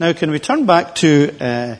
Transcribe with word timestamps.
Now, 0.00 0.12
can 0.12 0.30
we 0.30 0.38
turn 0.38 0.64
back 0.64 0.94
to, 0.96 1.36
uh, 1.40 1.76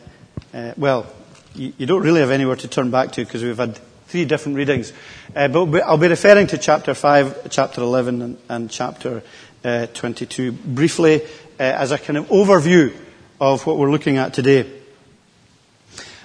uh, 0.52 0.72
well, 0.76 1.06
you, 1.54 1.72
you, 1.78 1.86
don't 1.86 2.02
really 2.02 2.18
have 2.18 2.32
anywhere 2.32 2.56
to 2.56 2.66
turn 2.66 2.90
back 2.90 3.12
to 3.12 3.24
because 3.24 3.44
we've 3.44 3.56
had 3.56 3.78
three 4.08 4.24
different 4.24 4.58
readings. 4.58 4.92
Uh, 5.36 5.46
but 5.46 5.84
I'll 5.84 5.98
be 5.98 6.08
referring 6.08 6.48
to 6.48 6.58
chapter 6.58 6.94
5, 6.94 7.48
chapter 7.48 7.80
11, 7.80 8.22
and, 8.22 8.38
and 8.48 8.70
chapter 8.72 9.22
uh, 9.64 9.86
22 9.86 10.50
briefly 10.50 11.22
uh, 11.22 11.28
as 11.62 11.92
a 11.92 11.98
kind 11.98 12.16
of 12.16 12.26
overview 12.26 12.92
of 13.40 13.64
what 13.64 13.78
we're 13.78 13.90
looking 13.92 14.16
at 14.16 14.34
today. 14.34 14.68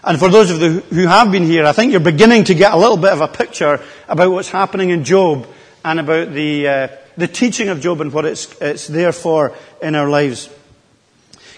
And 0.03 0.17
for 0.17 0.29
those 0.29 0.49
of 0.49 0.59
you 0.63 0.79
who 0.79 1.05
have 1.05 1.31
been 1.31 1.43
here, 1.43 1.63
I 1.63 1.73
think 1.73 1.91
you're 1.91 2.01
beginning 2.01 2.45
to 2.45 2.55
get 2.55 2.73
a 2.73 2.77
little 2.77 2.97
bit 2.97 3.13
of 3.13 3.21
a 3.21 3.27
picture 3.27 3.79
about 4.07 4.31
what's 4.31 4.49
happening 4.49 4.89
in 4.89 5.03
Job 5.03 5.45
and 5.85 5.99
about 5.99 6.33
the, 6.33 6.67
uh, 6.67 6.87
the 7.17 7.27
teaching 7.27 7.69
of 7.69 7.81
Job 7.81 8.01
and 8.01 8.11
what 8.11 8.25
it's, 8.25 8.59
it's 8.59 8.87
there 8.87 9.11
for 9.11 9.55
in 9.79 9.93
our 9.93 10.09
lives. 10.09 10.49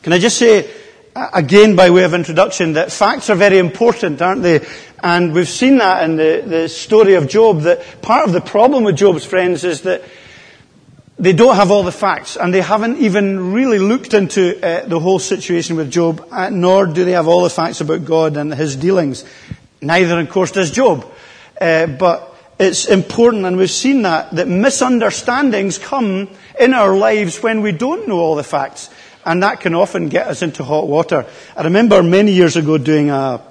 Can 0.06 0.14
I 0.14 0.20
just 0.20 0.38
say, 0.38 0.70
again 1.16 1.76
by 1.76 1.90
way 1.90 2.04
of 2.04 2.14
introduction, 2.14 2.74
that 2.74 2.92
facts 2.92 3.32
are 3.32 3.36
very 3.36 3.58
important, 3.58 4.22
aren't 4.22 4.44
they? 4.44 4.64
And 5.02 5.34
we've 5.34 5.50
seen 5.50 5.80
that 5.80 6.04
in 6.04 6.16
the, 6.16 6.44
the 6.46 6.70
story 6.70 7.16
of 7.16 7.28
Job, 7.28 7.62
that 7.62 8.04
part 8.04 8.28
of 8.28 8.32
the 8.32 8.40
problem 8.40 8.84
with 8.84 8.98
Job's 8.98 9.26
friends 9.26 9.64
is 9.64 9.82
that 9.82 10.04
they 11.18 11.34
don't 11.34 11.56
have 11.56 11.72
all 11.72 11.82
the 11.82 11.92
facts, 11.92 12.38
and 12.38 12.54
they 12.54 12.62
haven't 12.62 13.00
even 13.00 13.52
really 13.52 13.80
looked 13.80 14.14
into 14.14 14.64
uh, 14.64 14.86
the 14.86 15.00
whole 15.00 15.18
situation 15.18 15.76
with 15.76 15.90
Job, 15.90 16.24
uh, 16.30 16.52
nor 16.52 16.86
do 16.86 17.04
they 17.04 17.14
have 17.14 17.28
all 17.28 17.42
the 17.42 17.50
facts 17.50 17.82
about 17.82 18.06
God 18.06 18.38
and 18.38 18.54
his 18.54 18.76
dealings. 18.76 19.26
Neither, 19.82 20.20
of 20.20 20.30
course, 20.30 20.52
does 20.52 20.70
Job. 20.70 21.04
Uh, 21.60 21.88
but 21.88 22.32
it's 22.60 22.86
important, 22.86 23.44
and 23.46 23.58
we've 23.58 23.72
seen 23.72 24.04
that, 24.04 24.30
that 24.36 24.48
misunderstandings 24.48 25.80
come 25.80 26.30
in 26.60 26.76
our 26.76 26.96
lives 26.96 27.42
when 27.42 27.62
we 27.62 27.72
don't 27.72 28.08
know 28.08 28.20
all 28.20 28.36
the 28.36 28.44
facts, 28.44 28.92
and 29.26 29.42
that 29.44 29.60
can 29.60 29.76
often 29.76 30.10
get 30.10 30.28
us 30.28 30.42
into 30.42 30.64
hot 30.64 30.88
water. 30.88 31.26
I 31.58 31.64
remember 31.64 32.02
many 32.04 32.32
years 32.32 32.56
ago 32.56 32.78
doing 32.78 33.10
a, 33.10 33.42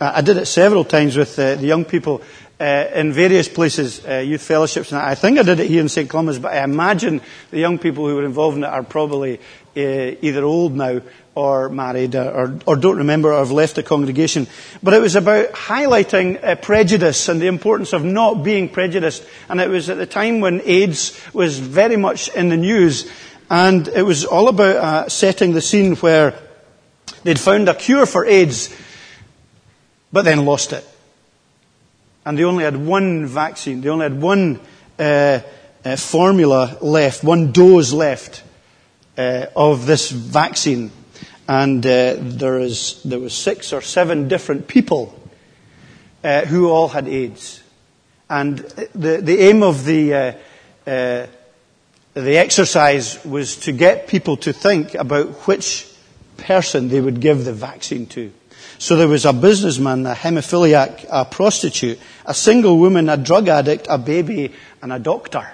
I 0.00 0.20
did 0.20 0.36
it 0.36 0.46
several 0.46 0.84
times 0.84 1.16
with 1.16 1.38
uh, 1.38 1.54
the 1.54 1.66
young 1.66 1.84
people 1.84 2.22
uh, 2.60 2.86
in 2.94 3.12
various 3.12 3.48
places, 3.48 4.04
uh, 4.06 4.18
youth 4.18 4.42
fellowships, 4.42 4.92
and 4.92 5.00
I 5.00 5.14
think 5.14 5.38
I 5.38 5.42
did 5.42 5.60
it 5.60 5.68
here 5.68 5.80
in 5.80 5.88
St. 5.88 6.08
Columba's, 6.08 6.38
but 6.38 6.52
I 6.52 6.64
imagine 6.64 7.20
the 7.50 7.58
young 7.58 7.78
people 7.78 8.06
who 8.06 8.14
were 8.14 8.24
involved 8.24 8.56
in 8.56 8.64
it 8.64 8.68
are 8.68 8.82
probably 8.82 9.40
either 9.74 10.42
old 10.42 10.74
now 10.74 11.02
or 11.34 11.68
married 11.68 12.14
or, 12.14 12.58
or, 12.66 12.76
don't 12.76 12.96
remember 12.96 13.30
or 13.30 13.38
have 13.38 13.50
left 13.50 13.76
the 13.76 13.82
congregation. 13.82 14.46
But 14.82 14.94
it 14.94 15.02
was 15.02 15.16
about 15.16 15.52
highlighting 15.52 16.62
prejudice 16.62 17.28
and 17.28 17.42
the 17.42 17.46
importance 17.46 17.92
of 17.92 18.02
not 18.02 18.42
being 18.42 18.70
prejudiced. 18.70 19.22
And 19.50 19.60
it 19.60 19.68
was 19.68 19.90
at 19.90 19.98
the 19.98 20.06
time 20.06 20.40
when 20.40 20.62
AIDS 20.64 21.20
was 21.34 21.58
very 21.58 21.98
much 21.98 22.28
in 22.28 22.48
the 22.48 22.56
news. 22.56 23.10
And 23.48 23.86
it 23.88 24.02
was 24.02 24.24
all 24.24 24.48
about 24.48 24.76
uh, 24.76 25.08
setting 25.08 25.52
the 25.52 25.60
scene 25.60 25.94
where 25.96 26.34
they'd 27.22 27.38
found 27.38 27.68
a 27.68 27.74
cure 27.74 28.06
for 28.06 28.24
AIDS, 28.24 28.74
but 30.12 30.24
then 30.24 30.44
lost 30.44 30.72
it. 30.72 30.84
And 32.24 32.36
they 32.36 32.44
only 32.44 32.64
had 32.64 32.76
one 32.76 33.26
vaccine. 33.26 33.82
They 33.82 33.88
only 33.88 34.04
had 34.04 34.20
one 34.20 34.58
uh, 34.98 35.40
uh, 35.84 35.96
formula 35.96 36.76
left, 36.80 37.22
one 37.22 37.52
dose 37.52 37.92
left 37.92 38.42
uh, 39.16 39.46
of 39.54 39.86
this 39.86 40.10
vaccine, 40.10 40.90
and 41.46 41.86
uh, 41.86 42.16
there 42.18 42.58
is 42.58 43.00
there 43.04 43.20
was 43.20 43.32
six 43.32 43.72
or 43.72 43.80
seven 43.80 44.26
different 44.26 44.66
people 44.66 45.14
uh, 46.24 46.44
who 46.46 46.68
all 46.68 46.88
had 46.88 47.06
AIDS, 47.06 47.62
and 48.28 48.58
the 48.94 49.18
the 49.22 49.38
aim 49.38 49.62
of 49.62 49.84
the 49.84 50.36
the 52.16 52.38
exercise 52.38 53.22
was 53.26 53.56
to 53.56 53.72
get 53.72 54.08
people 54.08 54.38
to 54.38 54.50
think 54.50 54.94
about 54.94 55.28
which 55.46 55.86
person 56.38 56.88
they 56.88 56.98
would 56.98 57.20
give 57.20 57.44
the 57.44 57.52
vaccine 57.52 58.06
to. 58.06 58.32
So 58.78 58.96
there 58.96 59.06
was 59.06 59.26
a 59.26 59.34
businessman, 59.34 60.06
a 60.06 60.14
hemophiliac, 60.14 61.04
a 61.10 61.26
prostitute, 61.26 62.00
a 62.24 62.32
single 62.32 62.78
woman, 62.78 63.10
a 63.10 63.18
drug 63.18 63.48
addict, 63.48 63.86
a 63.90 63.98
baby, 63.98 64.54
and 64.80 64.94
a 64.94 64.98
doctor. 64.98 65.46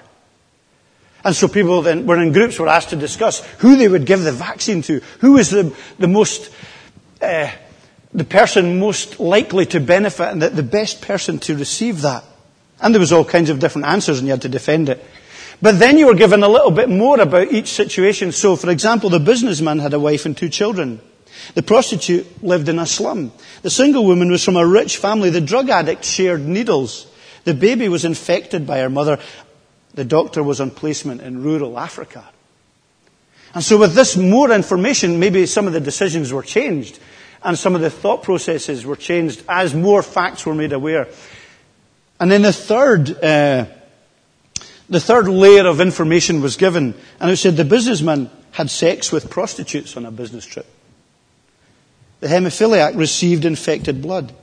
And 1.25 1.35
so 1.35 1.49
people 1.49 1.81
then 1.81 2.05
were 2.05 2.21
in 2.21 2.31
groups 2.31 2.57
were 2.57 2.69
asked 2.69 2.89
to 2.91 2.95
discuss 2.95 3.45
who 3.59 3.75
they 3.75 3.89
would 3.89 4.05
give 4.05 4.23
the 4.23 4.31
vaccine 4.31 4.81
to, 4.83 5.01
who 5.19 5.33
was 5.33 5.49
the, 5.49 5.75
the 5.99 6.07
most, 6.07 6.49
uh, 7.21 7.51
the 8.13 8.23
person 8.25 8.79
most 8.79 9.19
likely 9.19 9.65
to 9.65 9.81
benefit 9.81 10.29
and 10.29 10.41
the, 10.41 10.49
the 10.49 10.63
best 10.63 11.01
person 11.01 11.39
to 11.39 11.57
receive 11.57 12.01
that. 12.01 12.23
And 12.79 12.95
there 12.95 13.01
was 13.01 13.11
all 13.11 13.25
kinds 13.25 13.49
of 13.49 13.59
different 13.59 13.87
answers 13.87 14.19
and 14.19 14.27
you 14.27 14.31
had 14.31 14.43
to 14.43 14.49
defend 14.49 14.87
it. 14.87 15.03
But 15.63 15.79
then 15.79 15.97
you 15.97 16.07
were 16.07 16.13
given 16.13 16.43
a 16.43 16.49
little 16.49 16.71
bit 16.71 16.89
more 16.89 17.21
about 17.21 17.53
each 17.53 17.69
situation. 17.69 18.33
So, 18.33 18.57
for 18.57 18.69
example, 18.69 19.09
the 19.09 19.21
businessman 19.21 19.79
had 19.79 19.93
a 19.93 19.99
wife 19.99 20.25
and 20.25 20.35
two 20.35 20.49
children. 20.49 20.99
The 21.53 21.63
prostitute 21.63 22.43
lived 22.43 22.67
in 22.67 22.79
a 22.79 22.85
slum. 22.85 23.31
The 23.61 23.69
single 23.69 24.03
woman 24.03 24.29
was 24.29 24.43
from 24.43 24.57
a 24.57 24.67
rich 24.67 24.97
family. 24.97 25.29
The 25.29 25.39
drug 25.39 25.69
addict 25.69 26.03
shared 26.03 26.45
needles. 26.45 27.07
The 27.45 27.53
baby 27.53 27.87
was 27.87 28.03
infected 28.03 28.67
by 28.67 28.79
her 28.79 28.89
mother. 28.89 29.19
The 29.93 30.03
doctor 30.03 30.43
was 30.43 30.59
on 30.59 30.69
placement 30.69 31.21
in 31.21 31.41
rural 31.41 31.79
Africa. 31.79 32.25
And 33.55 33.63
so 33.63 33.77
with 33.77 33.93
this 33.93 34.17
more 34.17 34.51
information, 34.51 35.17
maybe 35.17 35.45
some 35.45 35.65
of 35.65 35.71
the 35.71 35.79
decisions 35.79 36.33
were 36.33 36.43
changed 36.43 36.99
and 37.41 37.57
some 37.57 37.73
of 37.73 37.79
the 37.79 37.89
thought 37.89 38.21
processes 38.21 38.85
were 38.85 38.97
changed 38.97 39.41
as 39.47 39.73
more 39.73 40.03
facts 40.03 40.45
were 40.45 40.55
made 40.55 40.73
aware. 40.73 41.07
And 42.19 42.29
then 42.29 42.41
the 42.41 42.51
third, 42.51 43.23
uh, 43.23 43.65
the 44.89 44.99
third 44.99 45.27
layer 45.27 45.65
of 45.67 45.79
information 45.81 46.41
was 46.41 46.57
given, 46.57 46.93
and 47.19 47.31
it 47.31 47.37
said 47.37 47.55
the 47.55 47.65
businessman 47.65 48.29
had 48.51 48.69
sex 48.69 49.11
with 49.11 49.29
prostitutes 49.29 49.97
on 49.97 50.05
a 50.05 50.11
business 50.11 50.45
trip. 50.45 50.65
The 52.19 52.27
hemophiliac 52.27 52.95
received 52.95 53.45
infected 53.45 54.01
blood. 54.01 54.33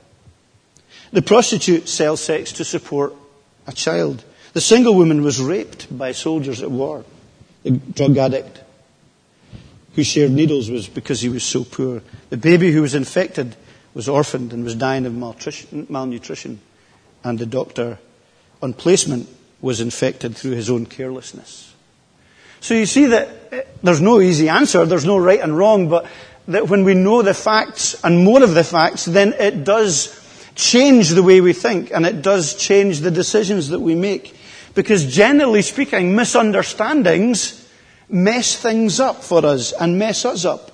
The 1.11 1.21
prostitute 1.21 1.89
sells 1.89 2.21
sex 2.21 2.53
to 2.53 2.65
support 2.65 3.13
a 3.67 3.71
child. 3.71 4.23
The 4.53 4.61
single 4.61 4.95
woman 4.95 5.23
was 5.23 5.41
raped 5.41 5.95
by 5.95 6.11
soldiers 6.11 6.61
at 6.61 6.71
war. 6.71 7.05
The 7.63 7.71
drug 7.71 8.17
addict 8.17 8.61
who 9.95 10.03
shared 10.03 10.31
needles 10.31 10.69
was 10.69 10.87
because 10.87 11.21
he 11.21 11.29
was 11.29 11.43
so 11.43 11.63
poor. 11.63 12.01
The 12.29 12.37
baby 12.37 12.71
who 12.71 12.81
was 12.81 12.95
infected 12.95 13.55
was 13.93 14.07
orphaned 14.07 14.53
and 14.53 14.63
was 14.63 14.75
dying 14.75 15.05
of 15.05 15.13
malnutrition. 15.13 16.61
And 17.23 17.39
the 17.39 17.45
doctor 17.45 17.99
on 18.61 18.73
placement 18.73 19.27
was 19.61 19.79
infected 19.79 20.35
through 20.35 20.51
his 20.51 20.69
own 20.69 20.85
carelessness. 20.85 21.73
So 22.59 22.73
you 22.73 22.85
see 22.85 23.05
that 23.07 23.29
eh, 23.51 23.61
there's 23.83 24.01
no 24.01 24.19
easy 24.19 24.49
answer, 24.49 24.85
there's 24.85 25.05
no 25.05 25.17
right 25.17 25.39
and 25.39 25.57
wrong, 25.57 25.89
but 25.89 26.07
that 26.47 26.67
when 26.67 26.83
we 26.83 26.93
know 26.93 27.21
the 27.21 27.33
facts 27.33 28.01
and 28.03 28.23
more 28.23 28.43
of 28.43 28.53
the 28.53 28.63
facts, 28.63 29.05
then 29.05 29.33
it 29.33 29.63
does 29.63 30.17
change 30.55 31.09
the 31.09 31.23
way 31.23 31.41
we 31.41 31.53
think 31.53 31.91
and 31.91 32.05
it 32.05 32.21
does 32.21 32.55
change 32.55 32.99
the 32.99 33.11
decisions 33.11 33.69
that 33.69 33.79
we 33.79 33.95
make. 33.95 34.35
Because 34.73 35.13
generally 35.13 35.61
speaking, 35.61 36.15
misunderstandings 36.15 37.67
mess 38.09 38.55
things 38.55 38.99
up 38.99 39.23
for 39.23 39.45
us 39.45 39.71
and 39.73 39.97
mess 39.97 40.25
us 40.25 40.45
up. 40.45 40.71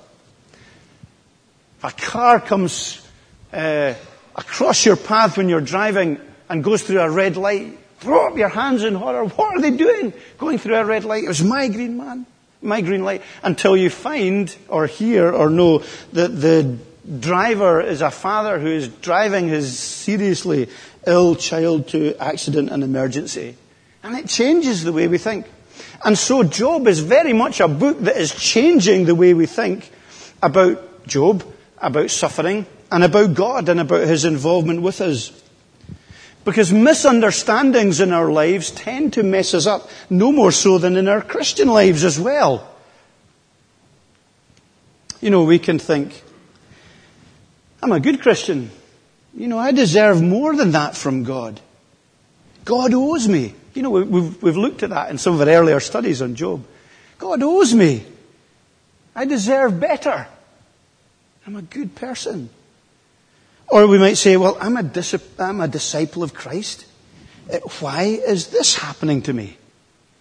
If 1.77 1.83
a 1.83 1.91
car 1.91 2.39
comes 2.39 3.07
uh, 3.53 3.93
across 4.35 4.85
your 4.85 4.95
path 4.95 5.37
when 5.37 5.47
you're 5.47 5.61
driving 5.61 6.19
and 6.49 6.63
goes 6.63 6.81
through 6.81 6.99
a 6.99 7.09
red 7.09 7.37
light, 7.37 7.77
throw 7.99 8.27
up 8.27 8.37
your 8.37 8.49
hands 8.49 8.83
in 8.83 8.95
horror. 8.95 9.25
What 9.25 9.57
are 9.57 9.61
they 9.61 9.71
doing 9.71 10.13
going 10.37 10.57
through 10.57 10.75
a 10.75 10.85
red 10.85 11.03
light? 11.03 11.23
It 11.23 11.27
was 11.27 11.43
my 11.43 11.67
green 11.67 11.97
man 11.97 12.25
my 12.61 12.81
green 12.81 13.03
light, 13.03 13.21
until 13.43 13.77
you 13.77 13.89
find 13.89 14.55
or 14.67 14.87
hear 14.87 15.31
or 15.31 15.49
know 15.49 15.83
that 16.13 16.29
the 16.29 16.77
driver 17.19 17.81
is 17.81 18.01
a 18.01 18.11
father 18.11 18.59
who 18.59 18.67
is 18.67 18.87
driving 18.87 19.47
his 19.47 19.77
seriously 19.77 20.69
ill 21.05 21.35
child 21.35 21.87
to 21.89 22.15
accident 22.17 22.69
and 22.69 22.83
emergency. 22.83 23.55
And 24.03 24.17
it 24.17 24.27
changes 24.27 24.83
the 24.83 24.93
way 24.93 25.07
we 25.07 25.17
think. 25.17 25.45
And 26.03 26.17
so 26.17 26.43
Job 26.43 26.87
is 26.87 26.99
very 26.99 27.33
much 27.33 27.59
a 27.59 27.67
book 27.67 27.99
that 28.01 28.17
is 28.17 28.33
changing 28.33 29.05
the 29.05 29.15
way 29.15 29.33
we 29.33 29.45
think 29.45 29.89
about 30.41 31.07
Job, 31.07 31.43
about 31.77 32.09
suffering, 32.09 32.65
and 32.91 33.03
about 33.03 33.33
God 33.33 33.69
and 33.69 33.79
about 33.79 34.07
his 34.07 34.25
involvement 34.25 34.81
with 34.81 35.01
us. 35.01 35.31
Because 36.47 36.71
misunderstandings 36.71 37.99
in 37.99 38.13
our 38.13 38.31
lives 38.31 38.71
tend 38.71 39.11
to 39.13 39.21
mess 39.21 39.53
us 39.53 39.67
up, 39.67 39.89
no 40.09 40.31
more 40.31 40.53
so 40.53 40.77
than 40.77 40.95
in 40.95 41.09
our 41.09 41.21
Christian 41.21 41.67
lives 41.67 42.05
as 42.05 42.17
well. 42.17 42.73
You 45.19 45.29
know, 45.29 45.43
we 45.43 45.59
can 45.59 45.77
think, 45.77 46.23
I'm 47.83 47.91
a 47.91 47.99
good 47.99 48.21
Christian. 48.21 48.71
You 49.35 49.49
know, 49.49 49.57
I 49.57 49.73
deserve 49.73 50.21
more 50.21 50.55
than 50.55 50.71
that 50.71 50.95
from 50.95 51.25
God. 51.25 51.59
God 52.63 52.93
owes 52.93 53.27
me. 53.27 53.53
You 53.73 53.81
know, 53.81 53.89
we've, 53.89 54.41
we've 54.41 54.55
looked 54.55 54.83
at 54.83 54.91
that 54.91 55.09
in 55.09 55.17
some 55.17 55.33
of 55.33 55.41
our 55.41 55.53
earlier 55.53 55.81
studies 55.81 56.21
on 56.21 56.35
Job. 56.35 56.65
God 57.17 57.43
owes 57.43 57.73
me. 57.73 58.05
I 59.13 59.25
deserve 59.25 59.81
better. 59.81 60.25
I'm 61.45 61.57
a 61.57 61.61
good 61.61 61.93
person. 61.95 62.49
Or 63.77 63.85
we 63.85 63.99
might 63.99 64.17
say, 64.17 64.37
well, 64.37 64.57
I'm 64.59 64.75
a, 64.75 64.81
dis- 64.81 65.37
I'm 65.37 65.61
a 65.61 65.67
disciple 65.67 66.23
of 66.23 66.33
Christ. 66.33 66.87
Uh, 67.53 67.59
why 67.79 68.05
is 68.05 68.47
this 68.47 68.73
happening 68.73 69.21
to 69.21 69.33
me? 69.33 69.55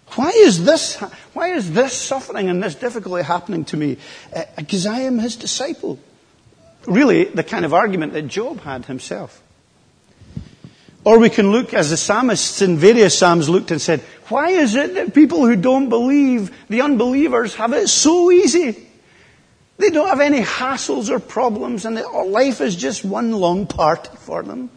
Why 0.09 0.29
is 0.29 0.67
this, 0.67 0.97
why 1.33 1.55
is 1.55 1.73
this 1.73 1.95
suffering 1.95 2.51
and 2.51 2.63
this 2.63 2.75
difficulty 2.75 3.25
happening 3.25 3.65
to 3.65 3.79
me? 3.79 3.97
Because 4.57 4.85
uh, 4.85 4.91
I 4.91 5.01
am 5.01 5.19
his 5.19 5.37
disciple. 5.37 5.99
Really, 6.85 7.25
the 7.25 7.43
kind 7.43 7.65
of 7.65 7.73
argument 7.73 8.13
that 8.13 8.29
Job 8.29 8.61
had 8.61 8.85
himself. 8.85 9.43
Or 11.05 11.19
we 11.19 11.31
can 11.31 11.51
look, 11.51 11.73
as 11.73 11.89
the 11.89 11.97
psalmists 11.97 12.61
in 12.61 12.77
various 12.77 13.17
psalms 13.17 13.49
looked 13.49 13.71
and 13.71 13.81
said, 13.81 14.01
why 14.29 14.51
is 14.51 14.75
it 14.75 14.93
that 14.97 15.15
people 15.15 15.47
who 15.47 15.57
don't 15.57 15.89
believe, 15.89 16.55
the 16.69 16.83
unbelievers, 16.83 17.55
have 17.55 17.73
it 17.73 17.89
so 17.89 18.31
easy? 18.31 18.86
They 19.79 19.91
don't 19.91 20.09
have 20.09 20.21
any 20.21 20.41
hassles 20.41 21.11
or 21.11 21.19
problems 21.19 21.85
and 21.85 21.97
life 21.97 22.61
is 22.61 22.77
just 22.77 23.05
one 23.05 23.33
long 23.33 23.67
party 23.67 24.11
for 24.19 24.43
them. 24.43 24.71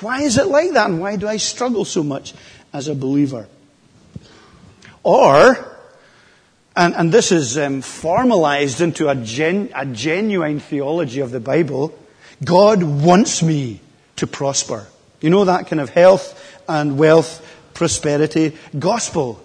Why 0.00 0.22
is 0.22 0.38
it 0.38 0.46
like 0.46 0.72
that 0.72 0.90
and 0.90 1.00
why 1.00 1.16
do 1.16 1.28
I 1.28 1.36
struggle 1.36 1.84
so 1.84 2.02
much 2.02 2.34
as 2.72 2.88
a 2.88 2.94
believer? 2.94 3.46
Or, 5.04 5.76
and, 6.74 6.94
and 6.94 7.12
this 7.12 7.30
is 7.30 7.56
um, 7.58 7.82
formalized 7.82 8.80
into 8.80 9.08
a, 9.08 9.14
gen, 9.14 9.70
a 9.74 9.86
genuine 9.86 10.58
theology 10.58 11.20
of 11.20 11.30
the 11.30 11.40
Bible, 11.40 11.96
God 12.42 12.82
wants 12.82 13.42
me 13.42 13.80
to 14.16 14.26
prosper. 14.26 14.86
You 15.20 15.30
know 15.30 15.44
that 15.44 15.68
kind 15.68 15.80
of 15.80 15.90
health 15.90 16.60
and 16.68 16.98
wealth, 16.98 17.46
prosperity 17.74 18.56
gospel 18.76 19.43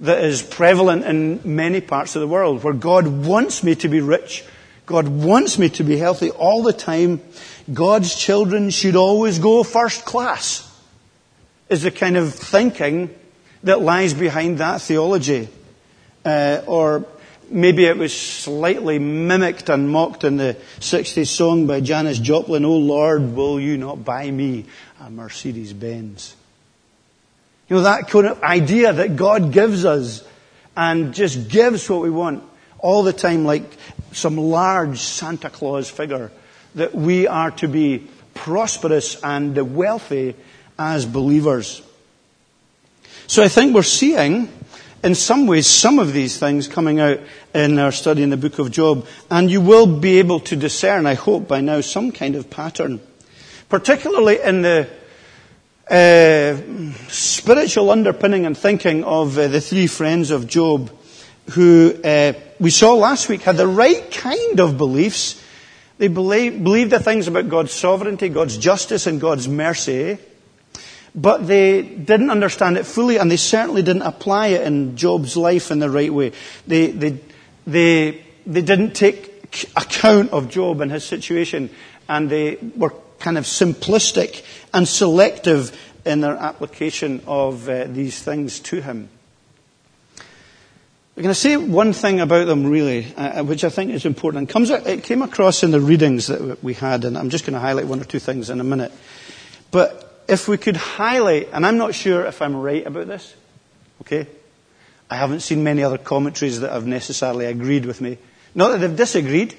that 0.00 0.22
is 0.22 0.42
prevalent 0.42 1.04
in 1.04 1.40
many 1.44 1.80
parts 1.80 2.16
of 2.16 2.20
the 2.20 2.28
world, 2.28 2.62
where 2.62 2.74
God 2.74 3.06
wants 3.06 3.62
me 3.62 3.74
to 3.76 3.88
be 3.88 4.00
rich. 4.00 4.44
God 4.84 5.08
wants 5.08 5.58
me 5.58 5.68
to 5.70 5.84
be 5.84 5.96
healthy 5.96 6.30
all 6.30 6.62
the 6.62 6.72
time. 6.72 7.20
God's 7.72 8.14
children 8.14 8.70
should 8.70 8.94
always 8.94 9.38
go 9.38 9.62
first 9.62 10.04
class, 10.04 10.62
is 11.68 11.82
the 11.82 11.90
kind 11.90 12.16
of 12.16 12.34
thinking 12.34 13.14
that 13.62 13.80
lies 13.80 14.14
behind 14.14 14.58
that 14.58 14.80
theology. 14.80 15.48
Uh, 16.24 16.62
or 16.66 17.06
maybe 17.50 17.84
it 17.84 17.96
was 17.96 18.16
slightly 18.16 18.98
mimicked 18.98 19.68
and 19.68 19.88
mocked 19.88 20.24
in 20.24 20.36
the 20.36 20.56
60s 20.80 21.26
song 21.26 21.66
by 21.66 21.80
Janis 21.80 22.18
Joplin, 22.18 22.64
Oh 22.64 22.76
Lord, 22.76 23.34
will 23.34 23.60
you 23.60 23.76
not 23.76 24.04
buy 24.04 24.30
me 24.30 24.66
a 25.00 25.10
Mercedes 25.10 25.72
Benz. 25.72 26.36
You 27.68 27.76
know, 27.76 27.82
that 27.82 28.08
kind 28.08 28.26
of 28.26 28.42
idea 28.42 28.92
that 28.92 29.16
God 29.16 29.52
gives 29.52 29.84
us 29.84 30.24
and 30.76 31.12
just 31.14 31.48
gives 31.48 31.88
what 31.90 32.02
we 32.02 32.10
want 32.10 32.44
all 32.78 33.02
the 33.02 33.12
time 33.12 33.44
like 33.44 33.64
some 34.12 34.36
large 34.36 35.00
Santa 35.00 35.50
Claus 35.50 35.90
figure 35.90 36.30
that 36.74 36.94
we 36.94 37.26
are 37.26 37.50
to 37.52 37.66
be 37.68 38.06
prosperous 38.34 39.20
and 39.22 39.74
wealthy 39.74 40.34
as 40.78 41.06
believers. 41.06 41.82
So 43.26 43.42
I 43.42 43.48
think 43.48 43.74
we're 43.74 43.82
seeing 43.82 44.48
in 45.02 45.14
some 45.14 45.46
ways 45.46 45.66
some 45.66 45.98
of 45.98 46.12
these 46.12 46.38
things 46.38 46.68
coming 46.68 47.00
out 47.00 47.18
in 47.54 47.78
our 47.78 47.92
study 47.92 48.22
in 48.22 48.30
the 48.30 48.36
book 48.36 48.58
of 48.58 48.70
Job 48.70 49.06
and 49.30 49.50
you 49.50 49.60
will 49.60 49.86
be 49.86 50.18
able 50.18 50.40
to 50.40 50.56
discern, 50.56 51.06
I 51.06 51.14
hope 51.14 51.48
by 51.48 51.60
now, 51.60 51.80
some 51.80 52.12
kind 52.12 52.36
of 52.36 52.50
pattern 52.50 53.00
particularly 53.68 54.40
in 54.40 54.62
the 54.62 54.88
uh, 55.88 56.56
spiritual 57.08 57.90
underpinning 57.90 58.44
and 58.44 58.56
thinking 58.56 59.04
of 59.04 59.38
uh, 59.38 59.48
the 59.48 59.60
three 59.60 59.86
friends 59.86 60.30
of 60.30 60.48
Job, 60.48 60.90
who 61.50 61.94
uh, 62.02 62.32
we 62.58 62.70
saw 62.70 62.94
last 62.94 63.28
week 63.28 63.42
had 63.42 63.56
the 63.56 63.68
right 63.68 64.10
kind 64.10 64.58
of 64.60 64.76
beliefs. 64.76 65.42
They 65.98 66.08
believe, 66.08 66.62
believed 66.62 66.90
the 66.90 66.98
things 66.98 67.28
about 67.28 67.48
God's 67.48 67.72
sovereignty, 67.72 68.28
God's 68.28 68.58
justice, 68.58 69.06
and 69.06 69.20
God's 69.20 69.48
mercy, 69.48 70.18
but 71.14 71.46
they 71.46 71.82
didn't 71.82 72.30
understand 72.30 72.76
it 72.76 72.84
fully, 72.84 73.18
and 73.18 73.30
they 73.30 73.36
certainly 73.36 73.82
didn't 73.82 74.02
apply 74.02 74.48
it 74.48 74.66
in 74.66 74.96
Job's 74.96 75.36
life 75.36 75.70
in 75.70 75.78
the 75.78 75.88
right 75.88 76.12
way. 76.12 76.32
They, 76.66 76.88
they, 76.88 77.18
they, 77.66 78.24
they 78.44 78.62
didn't 78.62 78.92
take 78.92 79.70
account 79.76 80.32
of 80.32 80.50
Job 80.50 80.80
and 80.80 80.90
his 80.90 81.04
situation, 81.04 81.70
and 82.08 82.28
they 82.28 82.58
were 82.76 82.92
kind 83.18 83.38
of 83.38 83.44
simplistic 83.44 84.44
and 84.76 84.86
selective 84.86 85.74
in 86.04 86.20
their 86.20 86.36
application 86.36 87.22
of 87.26 87.66
uh, 87.66 87.84
these 87.84 88.22
things 88.22 88.60
to 88.60 88.82
him. 88.82 89.08
I'm 91.16 91.22
going 91.22 91.34
to 91.34 91.34
say 91.34 91.56
one 91.56 91.94
thing 91.94 92.20
about 92.20 92.46
them, 92.46 92.66
really, 92.66 93.06
uh, 93.16 93.42
which 93.42 93.64
I 93.64 93.70
think 93.70 93.92
is 93.92 94.04
important. 94.04 94.50
It, 94.50 94.52
comes, 94.52 94.68
it 94.68 95.02
came 95.02 95.22
across 95.22 95.62
in 95.62 95.70
the 95.70 95.80
readings 95.80 96.26
that 96.26 96.62
we 96.62 96.74
had, 96.74 97.06
and 97.06 97.16
I'm 97.16 97.30
just 97.30 97.46
going 97.46 97.54
to 97.54 97.58
highlight 97.58 97.86
one 97.86 98.02
or 98.02 98.04
two 98.04 98.18
things 98.18 98.50
in 98.50 98.60
a 98.60 98.64
minute. 98.64 98.92
But 99.70 100.24
if 100.28 100.46
we 100.46 100.58
could 100.58 100.76
highlight, 100.76 101.48
and 101.54 101.64
I'm 101.64 101.78
not 101.78 101.94
sure 101.94 102.26
if 102.26 102.42
I'm 102.42 102.54
right 102.54 102.86
about 102.86 103.06
this, 103.06 103.34
okay? 104.02 104.26
I 105.08 105.16
haven't 105.16 105.40
seen 105.40 105.64
many 105.64 105.82
other 105.82 105.96
commentaries 105.96 106.60
that 106.60 106.70
have 106.70 106.86
necessarily 106.86 107.46
agreed 107.46 107.86
with 107.86 108.02
me. 108.02 108.18
Not 108.54 108.72
that 108.72 108.78
they've 108.78 108.96
disagreed, 108.96 109.56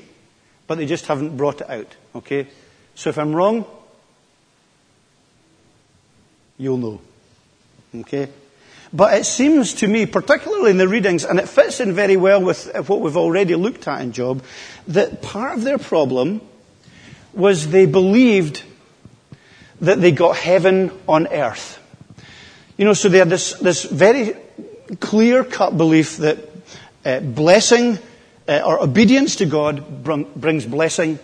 but 0.67 0.77
they 0.77 0.85
just 0.85 1.07
haven't 1.07 1.37
brought 1.37 1.61
it 1.61 1.69
out, 1.71 1.95
okay? 2.17 2.47
So 2.93 3.09
if 3.09 3.17
I'm 3.17 3.35
wrong, 3.35 3.65
you'll 6.57 6.77
know. 6.77 7.01
Okay? 7.95 8.29
But 8.93 9.19
it 9.19 9.25
seems 9.25 9.73
to 9.75 9.87
me, 9.87 10.05
particularly 10.05 10.71
in 10.71 10.77
the 10.77 10.87
readings, 10.87 11.25
and 11.25 11.39
it 11.39 11.49
fits 11.49 11.79
in 11.79 11.93
very 11.93 12.15
well 12.17 12.41
with 12.41 12.73
what 12.87 13.01
we've 13.01 13.17
already 13.17 13.55
looked 13.55 13.87
at 13.87 14.01
in 14.01 14.11
Job, 14.11 14.43
that 14.87 15.21
part 15.21 15.57
of 15.57 15.63
their 15.63 15.77
problem 15.77 16.41
was 17.33 17.69
they 17.69 17.85
believed 17.85 18.63
that 19.81 20.01
they 20.01 20.11
got 20.11 20.37
heaven 20.37 20.91
on 21.07 21.27
earth. 21.27 21.79
You 22.77 22.85
know, 22.85 22.93
so 22.93 23.09
they 23.09 23.19
had 23.19 23.29
this, 23.29 23.53
this 23.53 23.83
very 23.83 24.35
clear 24.99 25.43
cut 25.43 25.77
belief 25.77 26.17
that 26.17 26.37
uh, 27.05 27.19
blessing 27.19 27.99
uh, 28.47 28.61
or 28.65 28.81
obedience 28.81 29.37
to 29.37 29.45
God 29.45 30.03
br- 30.03 30.23
brings 30.35 30.65
blessing 30.65 31.19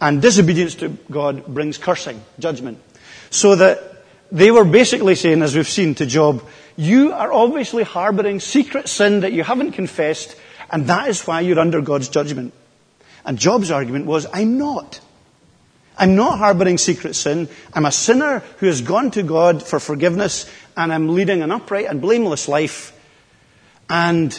and 0.00 0.20
disobedience 0.20 0.74
to 0.76 0.90
God 1.10 1.46
brings 1.46 1.78
cursing, 1.78 2.22
judgment. 2.38 2.78
So 3.30 3.56
that 3.56 3.95
they 4.32 4.50
were 4.50 4.64
basically 4.64 5.14
saying, 5.14 5.42
as 5.42 5.54
we've 5.54 5.68
seen 5.68 5.94
to 5.96 6.06
Job, 6.06 6.44
you 6.76 7.12
are 7.12 7.32
obviously 7.32 7.82
harboring 7.82 8.40
secret 8.40 8.88
sin 8.88 9.20
that 9.20 9.32
you 9.32 9.42
haven't 9.44 9.72
confessed, 9.72 10.36
and 10.70 10.86
that 10.88 11.08
is 11.08 11.26
why 11.26 11.40
you're 11.40 11.58
under 11.58 11.80
God's 11.80 12.08
judgment. 12.08 12.52
And 13.24 13.38
Job's 13.38 13.70
argument 13.70 14.06
was, 14.06 14.26
I'm 14.32 14.58
not. 14.58 15.00
I'm 15.98 16.14
not 16.14 16.38
harboring 16.38 16.78
secret 16.78 17.14
sin. 17.14 17.48
I'm 17.72 17.86
a 17.86 17.92
sinner 17.92 18.40
who 18.58 18.66
has 18.66 18.82
gone 18.82 19.10
to 19.12 19.22
God 19.22 19.62
for 19.62 19.80
forgiveness, 19.80 20.50
and 20.76 20.92
I'm 20.92 21.14
leading 21.14 21.42
an 21.42 21.50
upright 21.50 21.86
and 21.86 22.00
blameless 22.00 22.48
life. 22.48 22.92
And 23.88 24.38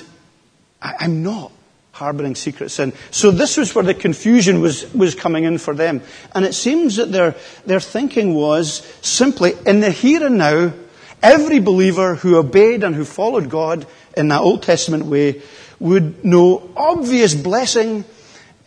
I'm 0.81 1.23
not 1.23 1.51
harboring 1.97 2.35
secret 2.35 2.69
sin. 2.69 2.93
So 3.09 3.31
this 3.31 3.57
was 3.57 3.73
where 3.73 3.83
the 3.83 3.95
confusion 3.95 4.61
was, 4.61 4.93
was 4.93 5.15
coming 5.15 5.45
in 5.45 5.57
for 5.57 5.73
them. 5.73 6.01
And 6.33 6.45
it 6.45 6.53
seems 6.53 6.97
that 6.97 7.11
their, 7.11 7.35
their 7.65 7.79
thinking 7.79 8.35
was 8.35 8.85
simply, 9.01 9.53
in 9.65 9.79
the 9.79 9.89
here 9.89 10.23
and 10.23 10.37
now, 10.37 10.73
every 11.23 11.59
believer 11.59 12.13
who 12.13 12.37
obeyed 12.37 12.83
and 12.83 12.93
who 12.93 13.03
followed 13.03 13.49
God 13.49 13.87
in 14.15 14.27
that 14.27 14.41
Old 14.41 14.61
Testament 14.61 15.05
way 15.05 15.41
would 15.79 16.23
know 16.23 16.69
obvious 16.75 17.33
blessing, 17.33 18.05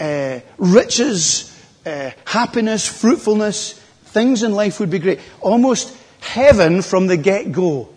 uh, 0.00 0.40
riches, 0.58 1.56
uh, 1.86 2.10
happiness, 2.24 2.86
fruitfulness, 2.86 3.74
things 4.06 4.42
in 4.42 4.52
life 4.52 4.80
would 4.80 4.90
be 4.90 4.98
great. 4.98 5.20
Almost 5.40 5.96
heaven 6.18 6.82
from 6.82 7.06
the 7.06 7.16
get-go. 7.16 7.88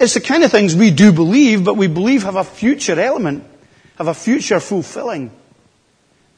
It's 0.00 0.14
the 0.14 0.20
kind 0.20 0.42
of 0.42 0.50
things 0.50 0.74
we 0.74 0.90
do 0.90 1.12
believe, 1.12 1.64
but 1.64 1.76
we 1.76 1.86
believe 1.86 2.24
have 2.24 2.34
a 2.34 2.42
future 2.42 2.98
element 2.98 3.44
have 3.96 4.08
a 4.08 4.14
future 4.14 4.60
fulfilling 4.60 5.30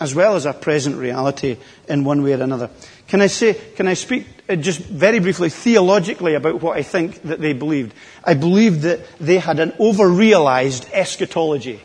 as 0.00 0.14
well 0.14 0.36
as 0.36 0.44
a 0.44 0.52
present 0.52 0.96
reality 0.96 1.56
in 1.88 2.04
one 2.04 2.22
way 2.22 2.32
or 2.32 2.42
another. 2.42 2.68
Can 3.06 3.20
I 3.20 3.28
say, 3.28 3.54
can 3.54 3.86
I 3.86 3.94
speak 3.94 4.26
uh, 4.48 4.56
just 4.56 4.80
very 4.80 5.18
briefly 5.20 5.48
theologically 5.48 6.34
about 6.34 6.60
what 6.60 6.76
I 6.76 6.82
think 6.82 7.22
that 7.22 7.40
they 7.40 7.52
believed? 7.52 7.94
I 8.22 8.34
believe 8.34 8.82
that 8.82 9.00
they 9.18 9.38
had 9.38 9.60
an 9.60 9.72
over-realized 9.78 10.86
eschatology. 10.92 11.80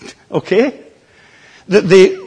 Okay? 0.30 0.82
That 1.68 1.88
they, 1.88 2.18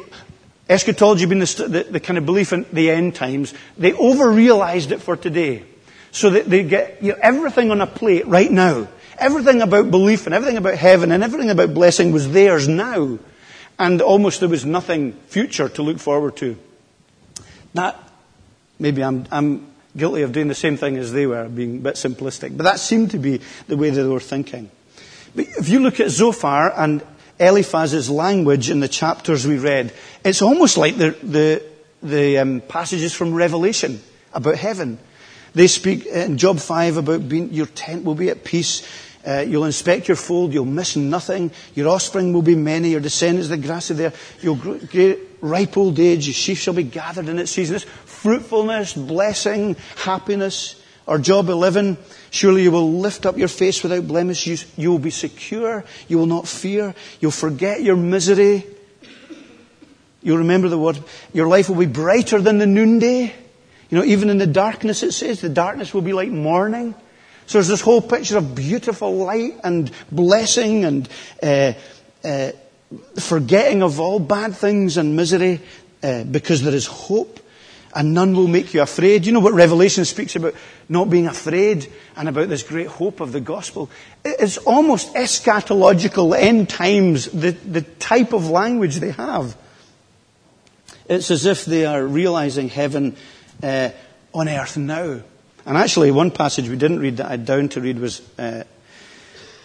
eschatology 0.69 1.25
being 1.25 1.39
the, 1.39 1.65
the, 1.67 1.83
the, 1.91 1.99
kind 1.99 2.17
of 2.17 2.25
belief 2.25 2.53
in 2.53 2.65
the 2.71 2.89
end 2.89 3.15
times, 3.15 3.53
they 3.77 3.93
over-realized 3.93 4.91
it 4.91 5.01
for 5.01 5.15
today. 5.17 5.63
So 6.11 6.29
that 6.31 6.49
they 6.49 6.63
get 6.63 7.03
you 7.03 7.11
know, 7.11 7.19
everything 7.21 7.69
on 7.69 7.81
a 7.81 7.87
plate 7.87 8.25
right 8.25 8.49
now. 8.49 8.87
Everything 9.17 9.61
about 9.61 9.89
belief 9.89 10.25
and 10.25 10.35
everything 10.35 10.57
about 10.57 10.75
heaven 10.75 11.11
and 11.11 11.23
everything 11.23 11.49
about 11.49 11.73
blessing 11.73 12.11
was 12.11 12.31
theirs 12.31 12.67
now. 12.67 13.17
And 13.79 14.01
almost 14.01 14.39
there 14.39 14.49
was 14.49 14.65
nothing 14.65 15.13
future 15.27 15.69
to 15.69 15.83
look 15.83 15.99
forward 15.99 16.37
to. 16.37 16.57
That, 17.73 17.97
maybe 18.79 19.03
I'm, 19.03 19.27
I'm 19.31 19.67
guilty 19.95 20.21
of 20.21 20.31
doing 20.31 20.47
the 20.47 20.55
same 20.55 20.77
thing 20.77 20.97
as 20.97 21.11
they 21.11 21.25
were, 21.25 21.47
being 21.47 21.77
a 21.77 21.79
bit 21.79 21.95
simplistic. 21.95 22.55
But 22.55 22.63
that 22.63 22.79
seemed 22.79 23.11
to 23.11 23.19
be 23.19 23.41
the 23.67 23.77
way 23.77 23.89
they 23.89 24.03
were 24.03 24.19
thinking. 24.19 24.69
But 25.35 25.45
if 25.57 25.69
you 25.69 25.79
look 25.79 25.99
at 25.99 26.09
Zophar 26.09 26.73
and 26.75 27.03
Eliphaz's 27.39 28.09
language 28.09 28.69
in 28.69 28.79
the 28.79 28.87
chapters 28.87 29.45
we 29.45 29.57
read, 29.57 29.93
it's 30.23 30.41
almost 30.41 30.77
like 30.77 30.97
the, 30.97 31.11
the, 31.23 31.63
the 32.01 32.37
um, 32.39 32.61
passages 32.61 33.13
from 33.13 33.33
Revelation 33.33 34.01
about 34.33 34.55
heaven. 34.55 34.99
They 35.53 35.67
speak 35.67 36.05
in 36.05 36.37
Job 36.37 36.59
5 36.59 36.97
about 36.97 37.27
being, 37.27 37.53
your 37.53 37.65
tent 37.67 38.03
will 38.03 38.15
be 38.15 38.29
at 38.29 38.43
peace. 38.43 38.87
Uh, 39.27 39.41
you'll 39.41 39.65
inspect 39.65 40.07
your 40.07 40.15
fold. 40.15 40.53
You'll 40.53 40.63
miss 40.63 40.95
nothing. 40.95 41.51
Your 41.75 41.89
offspring 41.89 42.31
will 42.31 42.41
be 42.41 42.55
many. 42.55 42.91
Your 42.91 43.01
descendants, 43.01 43.49
the 43.49 43.57
grass 43.57 43.89
of 43.89 43.97
the 43.97 44.05
earth. 44.05 44.39
You'll 44.41 44.55
grow, 44.55 44.79
ripe 45.41 45.75
old 45.75 45.99
age. 45.99 46.27
Your 46.27 46.33
sheaf 46.33 46.59
shall 46.59 46.73
be 46.73 46.83
gathered 46.83 47.27
in 47.27 47.37
its 47.37 47.51
season. 47.51 47.75
It's 47.75 47.85
fruitfulness, 48.05 48.93
blessing, 48.93 49.75
happiness. 49.97 50.81
Or 51.05 51.17
job 51.17 51.49
11, 51.49 51.97
surely 52.31 52.63
you 52.63 52.71
will 52.71 52.99
lift 52.99 53.25
up 53.25 53.37
your 53.37 53.47
face 53.47 53.81
without 53.81 54.07
blemish. 54.07 54.45
You, 54.45 54.57
you 54.75 54.91
will 54.91 54.99
be 54.99 55.09
secure. 55.09 55.83
You 56.07 56.17
will 56.17 56.25
not 56.25 56.47
fear. 56.47 56.95
You'll 57.19 57.31
forget 57.31 57.81
your 57.81 57.95
misery. 57.95 58.65
You'll 60.21 60.39
remember 60.39 60.67
the 60.69 60.77
word. 60.77 60.99
Your 61.33 61.47
life 61.47 61.69
will 61.69 61.77
be 61.77 61.85
brighter 61.85 62.41
than 62.41 62.57
the 62.57 62.65
noonday. 62.65 63.33
You 63.89 63.97
know, 63.97 64.03
even 64.03 64.29
in 64.29 64.37
the 64.37 64.47
darkness, 64.47 65.03
it 65.03 65.13
says, 65.13 65.39
the 65.39 65.49
darkness 65.49 65.93
will 65.93 66.01
be 66.01 66.13
like 66.13 66.29
morning. 66.29 66.93
So 67.47 67.57
there's 67.57 67.69
this 67.69 67.81
whole 67.81 68.01
picture 68.01 68.37
of 68.37 68.55
beautiful 68.55 69.15
light 69.15 69.57
and 69.63 69.89
blessing 70.11 70.83
and 70.83 71.09
uh, 71.41 71.73
uh, 72.23 72.51
forgetting 73.19 73.81
of 73.83 74.01
all 74.01 74.19
bad 74.19 74.53
things 74.53 74.97
and 74.97 75.15
misery 75.15 75.61
uh, 76.03 76.25
because 76.25 76.61
there 76.61 76.75
is 76.75 76.85
hope 76.85 77.39
and 77.95 78.13
none 78.13 78.35
will 78.35 78.49
make 78.49 78.73
you 78.73 78.81
afraid. 78.81 79.25
You 79.25 79.31
know 79.31 79.39
what 79.39 79.53
Revelation 79.53 80.03
speaks 80.03 80.35
about 80.35 80.55
not 80.89 81.09
being 81.09 81.25
afraid 81.25 81.91
and 82.17 82.27
about 82.27 82.49
this 82.49 82.63
great 82.63 82.87
hope 82.87 83.21
of 83.21 83.31
the 83.31 83.39
gospel. 83.39 83.89
It's 84.25 84.57
almost 84.57 85.13
eschatological 85.13 86.37
end 86.37 86.69
times, 86.69 87.25
the, 87.27 87.51
the 87.51 87.81
type 87.81 88.33
of 88.33 88.49
language 88.49 88.97
they 88.97 89.11
have. 89.11 89.55
It's 91.09 91.31
as 91.31 91.45
if 91.45 91.63
they 91.63 91.85
are 91.85 92.05
realizing 92.05 92.67
heaven 92.67 93.15
uh, 93.63 93.91
on 94.33 94.49
earth 94.49 94.75
now. 94.75 95.21
And 95.67 95.75
actually, 95.75 96.11
one 96.11 96.31
passage 96.31 96.69
we 96.69 96.77
didn't 96.77 96.99
read 96.99 97.17
that 97.17 97.29
I 97.29 97.35
down 97.35 97.67
to 97.69 97.81
read 97.81 97.99
was 97.99 98.21
uh, 98.39 98.63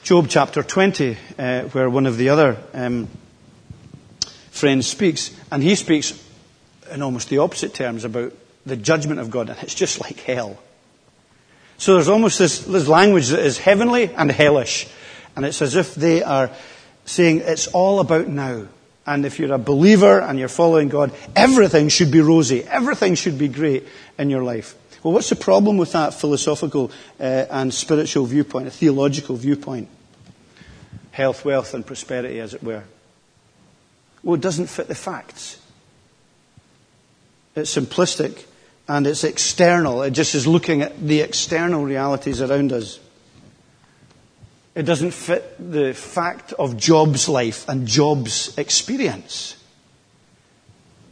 Job 0.03 0.27
chapter 0.29 0.65
20, 0.65 1.17
uh, 1.39 1.63
where 1.67 1.89
one 1.89 2.07
of 2.07 2.17
the 2.17 2.31
other 2.31 2.57
um, 2.75 3.09
friends 4.51 4.89
speaks. 4.89 5.31
And 5.53 5.63
he 5.63 5.77
speaks 5.77 6.21
in 6.91 7.03
almost 7.03 7.29
the 7.29 7.39
opposite 7.39 7.73
terms 7.73 8.05
about 8.05 8.33
the 8.67 8.77
judgment 8.77 9.21
of 9.21 9.31
God, 9.31 9.49
and 9.49 9.63
it's 9.63 9.77
just 9.77 10.01
like 10.01 10.19
hell. 10.19 10.59
So 11.79 11.95
there's 11.95 12.09
almost 12.09 12.37
this, 12.37 12.59
this 12.59 12.89
language 12.89 13.29
that 13.29 13.39
is 13.39 13.59
heavenly 13.59 14.13
and 14.13 14.29
hellish. 14.29 14.89
And 15.37 15.45
it's 15.45 15.63
as 15.63 15.77
if 15.77 15.95
they 15.95 16.25
are 16.25 16.51
saying 17.05 17.43
it's 17.45 17.69
all 17.69 18.01
about 18.01 18.27
now. 18.27 18.67
And 19.07 19.25
if 19.25 19.39
you're 19.39 19.53
a 19.53 19.59
believer 19.59 20.21
and 20.21 20.37
you're 20.37 20.49
following 20.49 20.89
God, 20.89 21.13
everything 21.37 21.89
should 21.91 22.11
be 22.11 22.21
rosy. 22.21 22.65
Everything 22.65 23.15
should 23.15 23.39
be 23.39 23.47
great 23.47 23.87
in 24.19 24.31
your 24.31 24.43
life. 24.43 24.75
Well, 25.03 25.13
what's 25.13 25.31
the 25.31 25.37
problem 25.37 25.79
with 25.79 25.93
that 25.93 26.15
philosophical 26.15 26.93
uh, 27.19 27.47
and 27.51 27.75
spiritual 27.75 28.27
viewpoint, 28.27 28.69
a 28.69 28.71
theological 28.71 29.37
viewpoint? 29.37 29.89
Health, 31.11 31.45
wealth, 31.45 31.75
and 31.75 31.85
prosperity, 31.85 32.39
as 32.39 32.55
it 32.55 32.63
were. 32.63 32.85
Well, 34.23 34.37
it 34.37 34.41
doesn't 34.41 34.69
fit 34.69 34.87
the 34.87 34.95
facts. 34.95 35.61
It's 37.57 37.77
simplistic 37.77 38.45
and 38.89 39.07
it's 39.07 39.25
external. 39.25 40.03
It 40.03 40.13
just 40.13 40.35
is 40.35 40.47
looking 40.47 40.83
at 40.83 40.99
the 41.05 41.21
external 41.21 41.85
realities 41.85 42.41
around 42.41 42.73
us. 42.73 42.99
It 44.75 44.85
doesn't 44.85 45.11
fit 45.11 45.57
the 45.59 45.93
fact 45.93 46.53
of 46.55 46.77
Job's 46.77 47.29
life 47.29 47.69
and 47.69 47.87
Job's 47.87 48.57
experience, 48.57 49.57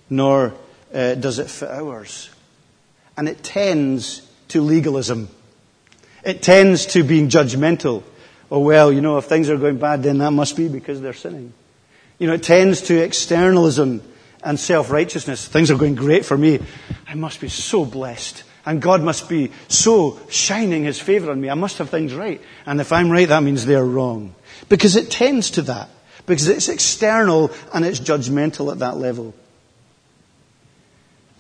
nor 0.09 0.54
uh, 0.94 1.14
does 1.16 1.38
it 1.38 1.50
fit 1.50 1.68
ours. 1.68 2.30
And 3.21 3.29
it 3.29 3.43
tends 3.43 4.27
to 4.49 4.62
legalism. 4.62 5.29
It 6.25 6.41
tends 6.41 6.87
to 6.87 7.05
being 7.05 7.29
judgmental. 7.29 8.03
Oh, 8.50 8.61
well, 8.61 8.91
you 8.91 9.03
know, 9.03 9.19
if 9.19 9.27
things 9.27 9.50
are 9.50 9.59
going 9.59 9.77
bad, 9.77 10.03
then 10.03 10.17
that 10.19 10.31
must 10.31 10.57
be 10.57 10.69
because 10.69 11.03
they're 11.03 11.12
sinning. 11.12 11.53
You 12.19 12.29
know, 12.29 12.33
it 12.33 12.43
tends 12.43 12.81
to 12.85 12.97
externalism 12.97 14.00
and 14.43 14.59
self-righteousness. 14.59 15.49
Things 15.49 15.71
are 15.71 15.77
going 15.77 15.97
great 15.97 16.25
for 16.25 16.39
me. 16.39 16.61
I 17.07 17.12
must 17.12 17.43
be 17.43 17.50
so 17.50 17.85
blessed. 17.85 18.43
And 18.65 18.81
God 18.81 19.03
must 19.03 19.29
be 19.29 19.53
so 19.69 20.19
shining 20.31 20.85
His 20.85 20.99
favor 20.99 21.31
on 21.31 21.43
me. 21.43 21.50
I 21.50 21.55
must 21.55 21.77
have 21.77 21.91
things 21.91 22.15
right. 22.15 22.41
And 22.65 22.81
if 22.81 22.91
I'm 22.91 23.11
right, 23.11 23.29
that 23.29 23.43
means 23.43 23.67
they're 23.67 23.85
wrong. 23.85 24.35
Because 24.71 24.97
it 24.97 25.11
tends 25.11 25.50
to 25.50 25.62
that. 25.69 25.91
Because 26.25 26.49
it's 26.49 26.71
external 26.71 27.50
and 27.75 27.85
it's 27.85 28.00
judgmental 28.00 28.73
at 28.73 28.79
that 28.79 28.97
level. 28.97 29.35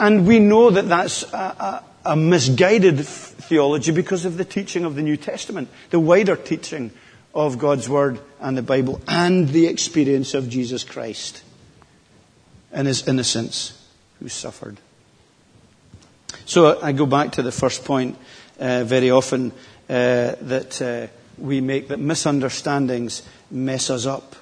And 0.00 0.26
we 0.26 0.38
know 0.38 0.70
that 0.70 0.88
that's 0.88 1.22
a, 1.24 1.36
a, 1.36 2.12
a 2.12 2.16
misguided 2.16 3.06
theology 3.06 3.92
because 3.92 4.24
of 4.24 4.38
the 4.38 4.46
teaching 4.46 4.86
of 4.86 4.94
the 4.94 5.02
New 5.02 5.18
Testament, 5.18 5.68
the 5.90 6.00
wider 6.00 6.36
teaching 6.36 6.90
of 7.34 7.58
God's 7.58 7.86
Word 7.86 8.18
and 8.40 8.56
the 8.56 8.62
Bible, 8.62 9.02
and 9.06 9.50
the 9.50 9.66
experience 9.66 10.32
of 10.32 10.48
Jesus 10.48 10.84
Christ 10.84 11.42
and 12.72 12.86
his 12.88 13.06
innocence 13.06 13.78
who 14.20 14.28
suffered. 14.30 14.78
So 16.46 16.80
I 16.80 16.92
go 16.92 17.04
back 17.04 17.32
to 17.32 17.42
the 17.42 17.52
first 17.52 17.84
point 17.84 18.16
uh, 18.58 18.84
very 18.84 19.10
often 19.10 19.52
uh, 19.88 20.34
that 20.40 20.80
uh, 20.80 21.08
we 21.36 21.60
make 21.60 21.88
that 21.88 21.98
misunderstandings 22.00 23.22
mess 23.50 23.90
us 23.90 24.06
up. 24.06 24.34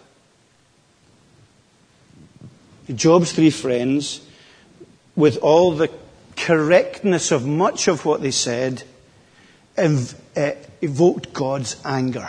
Job's 2.95 3.33
three 3.33 3.51
friends, 3.51 4.21
with 5.19 5.39
all 5.39 5.73
the 5.73 5.91
correctness 6.37 7.33
of 7.33 7.45
much 7.45 7.89
of 7.89 8.05
what 8.05 8.23
they 8.23 8.31
said, 8.31 8.85
ev- 9.77 10.15
uh, 10.37 10.53
evoked 10.81 11.33
God's 11.33 11.77
anger. 11.85 12.29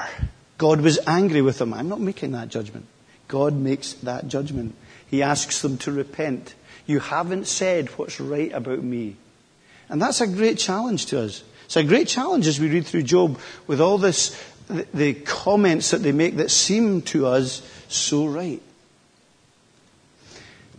God 0.57 0.81
was 0.81 0.97
angry 1.05 1.43
with 1.43 1.59
them. 1.59 1.71
I'm 1.71 1.87
not 1.87 2.01
making 2.01 2.31
that 2.31 2.49
judgment. 2.49 2.87
God 3.27 3.53
makes 3.53 3.93
that 3.93 4.27
judgment. 4.27 4.73
He 5.05 5.21
asks 5.21 5.61
them 5.61 5.77
to 5.79 5.91
repent. 5.91 6.55
You 6.87 6.99
haven't 6.99 7.45
said 7.45 7.89
what's 7.89 8.19
right 8.19 8.51
about 8.51 8.81
me. 8.81 9.17
And 9.87 10.01
that's 10.01 10.19
a 10.19 10.27
great 10.27 10.57
challenge 10.57 11.05
to 11.07 11.21
us. 11.21 11.43
It's 11.65 11.77
a 11.77 11.83
great 11.83 12.07
challenge 12.07 12.47
as 12.47 12.59
we 12.59 12.69
read 12.69 12.87
through 12.87 13.03
Job 13.03 13.39
with 13.67 13.81
all 13.81 13.99
this, 13.99 14.35
the, 14.65 14.87
the 14.95 15.13
comments 15.13 15.91
that 15.91 16.01
they 16.01 16.11
make 16.11 16.37
that 16.37 16.49
seem 16.49 17.03
to 17.03 17.27
us 17.27 17.61
so 17.87 18.25
right. 18.25 18.63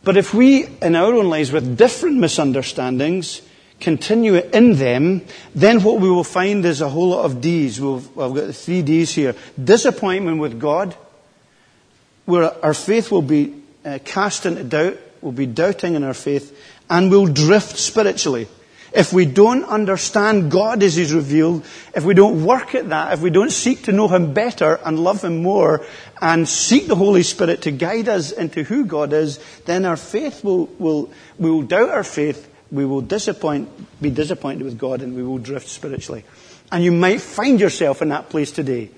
But 0.03 0.17
if 0.17 0.33
we, 0.33 0.67
in 0.81 0.97
our 0.97 1.13
own 1.15 1.29
lives, 1.29 1.53
with 1.53 1.77
different 1.77 2.19
misunderstandings, 2.19 3.43
continue 3.81 4.37
in 4.37 4.75
them, 4.75 5.23
then 5.55 5.83
what 5.83 6.01
we 6.01 6.11
will 6.11 6.25
find 6.25 6.65
is 6.65 6.81
a 6.81 6.89
whole 6.89 7.09
lot 7.09 7.25
of 7.25 7.41
D's. 7.41 7.81
We've, 7.81 8.07
I've 8.19 8.35
got 8.35 8.47
the 8.47 8.53
three 8.53 8.83
D's 8.83 9.15
here. 9.15 9.35
Disappointment 9.63 10.39
with 10.39 10.59
God, 10.59 10.95
where 12.25 12.53
our 12.65 12.75
faith 12.75 13.11
will 13.11 13.23
be 13.23 13.55
uh, 13.85 13.99
cast 14.05 14.47
into 14.47 14.65
doubt, 14.65 14.99
we'll 15.21 15.33
be 15.33 15.47
doubting 15.47 15.95
in 15.95 16.05
our 16.05 16.15
faith, 16.15 16.57
and 16.89 17.11
we'll 17.11 17.27
drift 17.27 17.77
spiritually. 17.77 18.49
If 18.93 19.13
we 19.13 19.25
don't 19.25 19.65
understand 19.65 20.51
God 20.51 20.83
as 20.83 20.97
He's 20.97 21.13
revealed, 21.13 21.65
if 21.95 22.05
we 22.05 22.15
don't 22.15 22.45
work 22.45 22.75
at 22.75 22.89
that, 22.89 23.13
if 23.13 23.21
we 23.21 23.31
don't 23.31 23.53
seek 23.53 23.85
to 23.85 23.93
know 23.93 24.09
Him 24.09 24.35
better 24.35 24.81
and 24.85 24.99
love 24.99 25.23
Him 25.23 25.43
more, 25.43 25.87
and 26.21 26.49
seek 26.49 26.87
the 26.87 26.97
Holy 26.97 27.23
Spirit 27.23 27.63
to 27.63 27.71
guide 27.71 28.09
us 28.09 28.33
into 28.33 28.63
who 28.65 28.85
God 28.85 29.13
is, 29.13 29.39
then 29.65 29.85
our 29.85 29.97
faith 29.97 30.43
will, 30.45 30.67
will, 30.79 31.11
we 31.39 31.51
will 31.51 31.63
doubt 31.63 31.91
our 31.91 32.05
faith, 32.05 32.49
we 32.71 32.85
will 32.85 33.01
disappoint, 33.01 33.69
be 34.03 34.11
disappointed 34.11 34.65
with 34.65 34.79
God, 34.79 35.03
and 35.03 35.15
we 35.15 35.23
will 35.23 35.39
drift 35.39 35.69
spiritually. 35.69 36.25
And 36.73 36.85
you 36.85 36.93
might 36.93 37.21
find 37.21 37.61
yourself 37.61 38.03
in 38.03 38.09
that 38.11 38.29
place 38.29 38.53
today. 38.53 38.91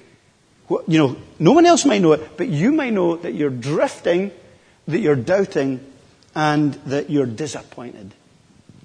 You 0.71 0.99
know, 0.99 1.17
no 1.39 1.53
one 1.53 1.67
else 1.67 1.85
might 1.85 2.01
know 2.01 2.13
it, 2.13 2.37
but 2.37 2.49
you 2.49 2.73
might 2.73 2.93
know 2.93 3.17
that 3.17 3.35
you're 3.35 3.51
drifting 3.51 4.31
that 4.89 4.99
you're 4.99 5.17
doubting 5.17 5.81
and 6.35 6.75
that 6.87 7.11
you're 7.11 7.27
disappointed 7.27 8.15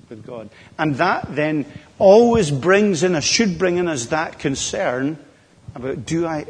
with 0.09 0.25
God. 0.25 0.49
And 0.77 0.95
that 0.95 1.35
then 1.35 1.65
always 1.99 2.51
brings 2.51 3.03
in 3.03 3.15
us, 3.15 3.23
should 3.23 3.57
bring 3.57 3.77
in 3.77 3.87
us 3.87 4.07
that 4.07 4.39
concern 4.39 5.17
about 5.75 6.05
do 6.05 6.25
I, 6.25 6.45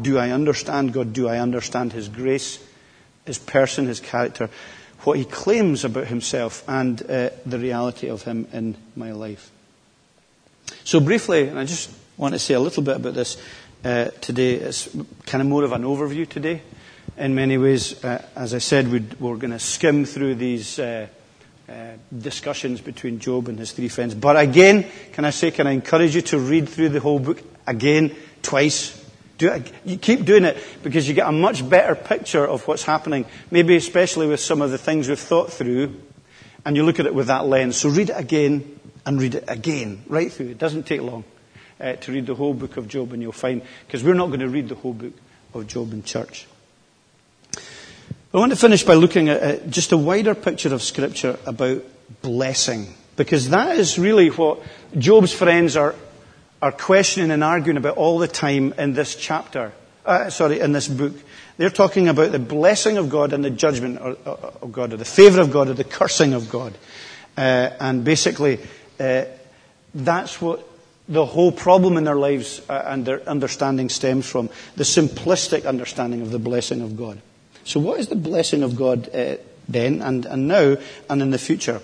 do 0.00 0.18
I 0.18 0.30
understand 0.30 0.92
God? 0.92 1.12
Do 1.12 1.28
I 1.28 1.38
understand 1.38 1.92
His 1.92 2.08
grace, 2.08 2.64
His 3.26 3.38
person, 3.38 3.86
His 3.86 4.00
character, 4.00 4.50
what 5.00 5.18
He 5.18 5.24
claims 5.24 5.84
about 5.84 6.06
Himself, 6.06 6.64
and 6.68 7.00
uh, 7.02 7.30
the 7.44 7.58
reality 7.58 8.08
of 8.08 8.22
Him 8.22 8.46
in 8.52 8.76
my 8.96 9.12
life? 9.12 9.50
So, 10.84 11.00
briefly, 11.00 11.48
and 11.48 11.58
I 11.58 11.64
just 11.64 11.90
want 12.16 12.34
to 12.34 12.38
say 12.38 12.54
a 12.54 12.60
little 12.60 12.82
bit 12.82 12.96
about 12.96 13.14
this 13.14 13.36
uh, 13.84 14.06
today. 14.20 14.54
It's 14.54 14.88
kind 15.26 15.42
of 15.42 15.48
more 15.48 15.64
of 15.64 15.72
an 15.72 15.82
overview 15.82 16.28
today 16.28 16.62
in 17.16 17.34
many 17.34 17.58
ways. 17.58 18.02
Uh, 18.04 18.24
as 18.36 18.54
I 18.54 18.58
said, 18.58 18.88
we 18.88 18.98
are 18.98 19.36
going 19.36 19.50
to 19.50 19.58
skim 19.58 20.04
through 20.04 20.36
these 20.36 20.78
uh, 21.72 21.96
discussions 22.12 22.82
between 22.82 23.18
Job 23.18 23.48
and 23.48 23.58
his 23.58 23.72
three 23.72 23.88
friends. 23.88 24.14
But 24.14 24.36
again, 24.36 24.84
can 25.12 25.24
I 25.24 25.30
say, 25.30 25.50
can 25.50 25.66
I 25.66 25.70
encourage 25.72 26.14
you 26.14 26.20
to 26.22 26.38
read 26.38 26.68
through 26.68 26.90
the 26.90 27.00
whole 27.00 27.18
book 27.18 27.40
again, 27.66 28.14
twice? 28.42 29.02
Do 29.38 29.48
it, 29.48 29.72
you 29.84 29.96
keep 29.96 30.26
doing 30.26 30.44
it 30.44 30.58
because 30.82 31.08
you 31.08 31.14
get 31.14 31.26
a 31.26 31.32
much 31.32 31.66
better 31.68 31.94
picture 31.94 32.46
of 32.46 32.68
what's 32.68 32.84
happening, 32.84 33.24
maybe 33.50 33.76
especially 33.76 34.26
with 34.26 34.40
some 34.40 34.60
of 34.60 34.70
the 34.70 34.78
things 34.78 35.08
we've 35.08 35.18
thought 35.18 35.50
through, 35.50 35.96
and 36.66 36.76
you 36.76 36.84
look 36.84 37.00
at 37.00 37.06
it 37.06 37.14
with 37.14 37.28
that 37.28 37.46
lens. 37.46 37.76
So 37.76 37.88
read 37.88 38.10
it 38.10 38.16
again 38.18 38.78
and 39.06 39.20
read 39.20 39.34
it 39.34 39.44
again, 39.48 40.04
right 40.06 40.30
through. 40.30 40.50
It 40.50 40.58
doesn't 40.58 40.84
take 40.84 41.00
long. 41.00 41.24
uh, 41.82 41.96
to 41.96 42.12
read 42.12 42.26
the 42.26 42.34
whole 42.34 42.54
book 42.54 42.76
of 42.76 42.88
Job, 42.88 43.12
and 43.12 43.20
you'll 43.20 43.32
find, 43.32 43.60
because 43.86 44.04
we're 44.04 44.14
not 44.14 44.28
going 44.28 44.40
to 44.40 44.48
read 44.48 44.68
the 44.68 44.76
whole 44.76 44.92
book 44.92 45.12
of 45.52 45.66
Job 45.66 45.92
in 45.92 46.02
church. 46.02 46.46
I 48.34 48.38
want 48.38 48.50
to 48.50 48.56
finish 48.56 48.82
by 48.82 48.94
looking 48.94 49.28
at 49.28 49.68
just 49.68 49.92
a 49.92 49.96
wider 49.98 50.34
picture 50.34 50.72
of 50.72 50.82
Scripture 50.82 51.38
about 51.44 51.84
blessing, 52.22 52.86
because 53.14 53.50
that 53.50 53.76
is 53.76 53.98
really 53.98 54.28
what 54.28 54.60
Job's 54.96 55.34
friends 55.34 55.76
are, 55.76 55.94
are 56.62 56.72
questioning 56.72 57.30
and 57.30 57.44
arguing 57.44 57.76
about 57.76 57.98
all 57.98 58.18
the 58.18 58.28
time 58.28 58.72
in 58.78 58.94
this 58.94 59.16
chapter, 59.16 59.72
uh, 60.06 60.30
sorry, 60.30 60.60
in 60.60 60.72
this 60.72 60.88
book. 60.88 61.12
They're 61.58 61.68
talking 61.68 62.08
about 62.08 62.32
the 62.32 62.38
blessing 62.38 62.96
of 62.96 63.10
God 63.10 63.34
and 63.34 63.44
the 63.44 63.50
judgment 63.50 63.98
of 63.98 64.72
God, 64.72 64.94
or 64.94 64.96
the 64.96 65.04
favour 65.04 65.42
of 65.42 65.52
God, 65.52 65.68
or 65.68 65.74
the 65.74 65.84
cursing 65.84 66.32
of 66.32 66.48
God. 66.48 66.72
Uh, 67.36 67.68
and 67.80 68.02
basically, 68.02 68.60
uh, 68.98 69.26
that's 69.94 70.40
what 70.40 70.66
the 71.06 71.26
whole 71.26 71.52
problem 71.52 71.98
in 71.98 72.04
their 72.04 72.16
lives 72.16 72.62
uh, 72.70 72.82
and 72.86 73.04
their 73.04 73.20
understanding 73.28 73.90
stems 73.90 74.26
from 74.26 74.48
the 74.76 74.84
simplistic 74.84 75.66
understanding 75.66 76.22
of 76.22 76.30
the 76.30 76.38
blessing 76.38 76.80
of 76.80 76.96
God. 76.96 77.20
So, 77.64 77.80
what 77.80 78.00
is 78.00 78.08
the 78.08 78.16
blessing 78.16 78.62
of 78.62 78.76
God 78.76 79.08
uh, 79.14 79.36
then, 79.68 80.02
and, 80.02 80.26
and 80.26 80.48
now, 80.48 80.76
and 81.08 81.22
in 81.22 81.30
the 81.30 81.38
future? 81.38 81.80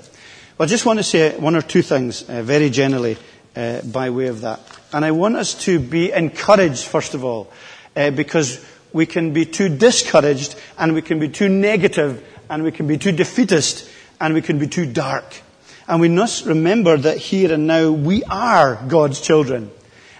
Well, 0.56 0.66
I 0.66 0.66
just 0.66 0.86
want 0.86 0.98
to 0.98 1.04
say 1.04 1.36
one 1.38 1.54
or 1.54 1.62
two 1.62 1.82
things 1.82 2.28
uh, 2.28 2.42
very 2.42 2.70
generally 2.70 3.16
uh, 3.54 3.82
by 3.82 4.10
way 4.10 4.26
of 4.26 4.40
that. 4.42 4.60
And 4.92 5.04
I 5.04 5.12
want 5.12 5.36
us 5.36 5.54
to 5.64 5.78
be 5.78 6.12
encouraged, 6.12 6.84
first 6.84 7.14
of 7.14 7.24
all, 7.24 7.52
because 7.94 8.64
we 8.92 9.06
can 9.06 9.32
be 9.32 9.44
too 9.44 9.68
discouraged 9.68 10.54
and 10.78 10.94
we 10.94 11.02
can 11.02 11.18
be 11.18 11.28
too 11.28 11.48
negative 11.48 12.24
and 12.48 12.62
we 12.62 12.72
can 12.72 12.86
be 12.86 12.96
too 12.96 13.12
defeatist 13.12 13.88
and 14.20 14.34
we 14.34 14.42
can 14.42 14.58
be 14.58 14.66
too 14.66 14.86
dark. 14.86 15.42
And 15.86 16.00
we 16.00 16.08
must 16.08 16.46
remember 16.46 16.96
that 16.96 17.18
here 17.18 17.52
and 17.52 17.66
now 17.66 17.90
we 17.90 18.22
are 18.24 18.76
God's 18.88 19.20
children 19.20 19.70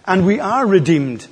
and 0.06 0.26
we 0.26 0.40
are 0.40 0.66
redeemed 0.66 1.26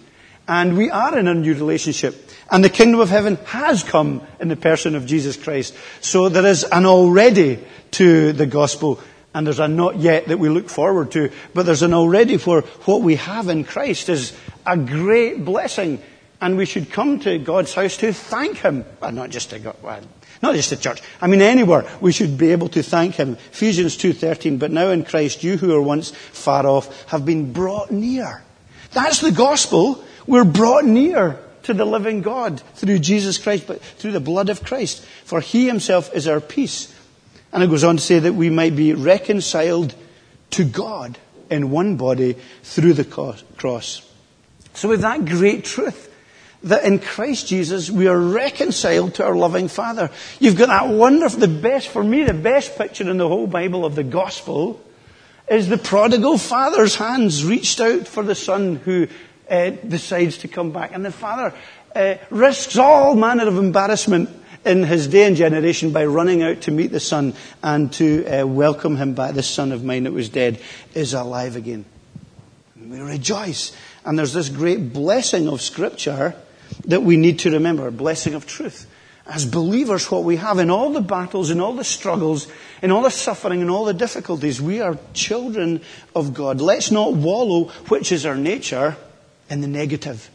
and 0.46 0.76
we 0.76 0.90
are 0.90 1.18
in 1.18 1.28
a 1.28 1.34
new 1.34 1.54
relationship. 1.54 2.25
And 2.50 2.62
the 2.62 2.70
kingdom 2.70 3.00
of 3.00 3.10
heaven 3.10 3.36
has 3.46 3.82
come 3.82 4.22
in 4.40 4.48
the 4.48 4.56
person 4.56 4.94
of 4.94 5.06
Jesus 5.06 5.36
Christ. 5.36 5.74
So 6.00 6.28
there 6.28 6.46
is 6.46 6.64
an 6.64 6.86
already 6.86 7.58
to 7.92 8.32
the 8.32 8.46
gospel 8.46 9.00
and 9.36 9.46
there's 9.46 9.58
a 9.58 9.68
not 9.68 9.96
yet 9.96 10.28
that 10.28 10.38
we 10.38 10.48
look 10.48 10.70
forward 10.70 11.10
to, 11.12 11.30
but 11.52 11.66
there's 11.66 11.82
an 11.82 11.92
already 11.92 12.38
for 12.38 12.62
what 12.86 13.02
we 13.02 13.16
have 13.16 13.50
in 13.50 13.64
Christ 13.64 14.08
is 14.08 14.32
a 14.64 14.78
great 14.78 15.44
blessing 15.44 16.00
and 16.40 16.56
we 16.56 16.64
should 16.64 16.90
come 16.90 17.20
to 17.20 17.38
God's 17.38 17.74
house 17.74 17.98
to 17.98 18.14
thank 18.14 18.56
Him. 18.58 18.86
Well, 18.98 19.12
not 19.12 19.28
just 19.28 19.50
to 19.50 19.58
God, 19.58 19.76
well, 19.82 20.00
not 20.40 20.54
just 20.54 20.70
to 20.70 20.76
church. 20.76 21.02
I 21.20 21.26
mean, 21.26 21.42
anywhere 21.42 21.86
we 22.00 22.12
should 22.12 22.38
be 22.38 22.52
able 22.52 22.70
to 22.70 22.82
thank 22.82 23.16
Him. 23.16 23.34
Ephesians 23.52 23.98
2.13, 23.98 24.58
but 24.58 24.70
now 24.70 24.88
in 24.88 25.04
Christ, 25.04 25.44
you 25.44 25.58
who 25.58 25.68
were 25.68 25.82
once 25.82 26.12
far 26.12 26.66
off 26.66 27.10
have 27.10 27.26
been 27.26 27.52
brought 27.52 27.90
near. 27.90 28.42
That's 28.92 29.20
the 29.20 29.32
gospel. 29.32 30.02
We're 30.26 30.44
brought 30.44 30.86
near 30.86 31.38
to 31.66 31.74
the 31.74 31.84
living 31.84 32.22
God 32.22 32.60
through 32.74 33.00
Jesus 33.00 33.38
Christ, 33.38 33.66
but 33.66 33.82
through 33.82 34.12
the 34.12 34.20
blood 34.20 34.48
of 34.48 34.64
Christ. 34.64 35.04
For 35.24 35.40
He 35.40 35.66
Himself 35.66 36.14
is 36.14 36.26
our 36.26 36.40
peace. 36.40 36.94
And 37.52 37.62
it 37.62 37.70
goes 37.70 37.84
on 37.84 37.96
to 37.96 38.02
say 38.02 38.18
that 38.18 38.34
we 38.34 38.50
might 38.50 38.76
be 38.76 38.92
reconciled 38.92 39.94
to 40.50 40.64
God 40.64 41.18
in 41.50 41.70
one 41.70 41.96
body 41.96 42.36
through 42.62 42.94
the 42.94 43.04
cross. 43.04 44.10
So 44.74 44.88
with 44.88 45.00
that 45.00 45.24
great 45.24 45.64
truth, 45.64 46.12
that 46.62 46.84
in 46.84 46.98
Christ 46.98 47.48
Jesus 47.48 47.90
we 47.90 48.08
are 48.08 48.18
reconciled 48.18 49.14
to 49.14 49.24
our 49.24 49.36
loving 49.36 49.68
Father. 49.68 50.10
You've 50.38 50.56
got 50.56 50.68
that 50.68 50.88
wonderful, 50.88 51.40
the 51.40 51.48
best, 51.48 51.88
for 51.88 52.02
me, 52.02 52.24
the 52.24 52.34
best 52.34 52.76
picture 52.76 53.08
in 53.08 53.18
the 53.18 53.28
whole 53.28 53.46
Bible 53.46 53.84
of 53.84 53.94
the 53.94 54.04
gospel 54.04 54.82
is 55.48 55.68
the 55.68 55.78
prodigal 55.78 56.38
father's 56.38 56.96
hands 56.96 57.44
reached 57.44 57.80
out 57.80 58.08
for 58.08 58.24
the 58.24 58.34
son 58.34 58.76
who 58.76 59.06
uh, 59.50 59.70
decides 59.70 60.38
to 60.38 60.48
come 60.48 60.72
back. 60.72 60.94
And 60.94 61.04
the 61.04 61.12
father 61.12 61.54
uh, 61.94 62.16
risks 62.30 62.76
all 62.76 63.14
manner 63.14 63.46
of 63.46 63.58
embarrassment 63.58 64.28
in 64.64 64.82
his 64.82 65.06
day 65.06 65.24
and 65.24 65.36
generation 65.36 65.92
by 65.92 66.04
running 66.04 66.42
out 66.42 66.62
to 66.62 66.70
meet 66.70 66.90
the 66.90 67.00
son 67.00 67.34
and 67.62 67.92
to 67.94 68.26
uh, 68.26 68.46
welcome 68.46 68.96
him 68.96 69.14
back. 69.14 69.34
This 69.34 69.48
son 69.48 69.72
of 69.72 69.84
mine 69.84 70.04
that 70.04 70.12
was 70.12 70.28
dead 70.28 70.60
is 70.92 71.14
alive 71.14 71.56
again. 71.56 71.84
And 72.74 72.90
we 72.90 73.00
rejoice. 73.00 73.74
And 74.04 74.18
there's 74.18 74.32
this 74.32 74.48
great 74.48 74.92
blessing 74.92 75.48
of 75.48 75.62
Scripture 75.62 76.34
that 76.86 77.02
we 77.02 77.16
need 77.16 77.38
to 77.40 77.50
remember, 77.52 77.90
blessing 77.90 78.34
of 78.34 78.46
truth. 78.46 78.86
As 79.28 79.44
believers, 79.44 80.08
what 80.10 80.22
we 80.22 80.36
have 80.36 80.60
in 80.60 80.70
all 80.70 80.92
the 80.92 81.00
battles, 81.00 81.50
in 81.50 81.60
all 81.60 81.74
the 81.74 81.82
struggles, 81.82 82.46
in 82.80 82.92
all 82.92 83.02
the 83.02 83.10
suffering, 83.10 83.60
in 83.60 83.70
all 83.70 83.84
the 83.84 83.94
difficulties, 83.94 84.60
we 84.62 84.80
are 84.80 84.98
children 85.14 85.80
of 86.14 86.32
God. 86.32 86.60
Let's 86.60 86.92
not 86.92 87.14
wallow, 87.14 87.64
which 87.88 88.12
is 88.12 88.24
our 88.24 88.36
nature, 88.36 88.96
in 89.48 89.60
the 89.60 89.68
negative. 89.68 90.30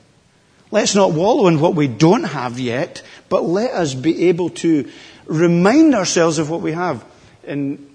Let's 0.71 0.95
not 0.95 1.11
wallow 1.11 1.47
in 1.47 1.59
what 1.59 1.75
we 1.75 1.87
don't 1.87 2.23
have 2.23 2.59
yet, 2.59 3.01
but 3.27 3.43
let 3.43 3.71
us 3.71 3.93
be 3.93 4.29
able 4.29 4.49
to 4.51 4.89
remind 5.25 5.93
ourselves 5.95 6.39
of 6.39 6.49
what 6.49 6.61
we 6.61 6.71
have. 6.71 7.03
In 7.43 7.89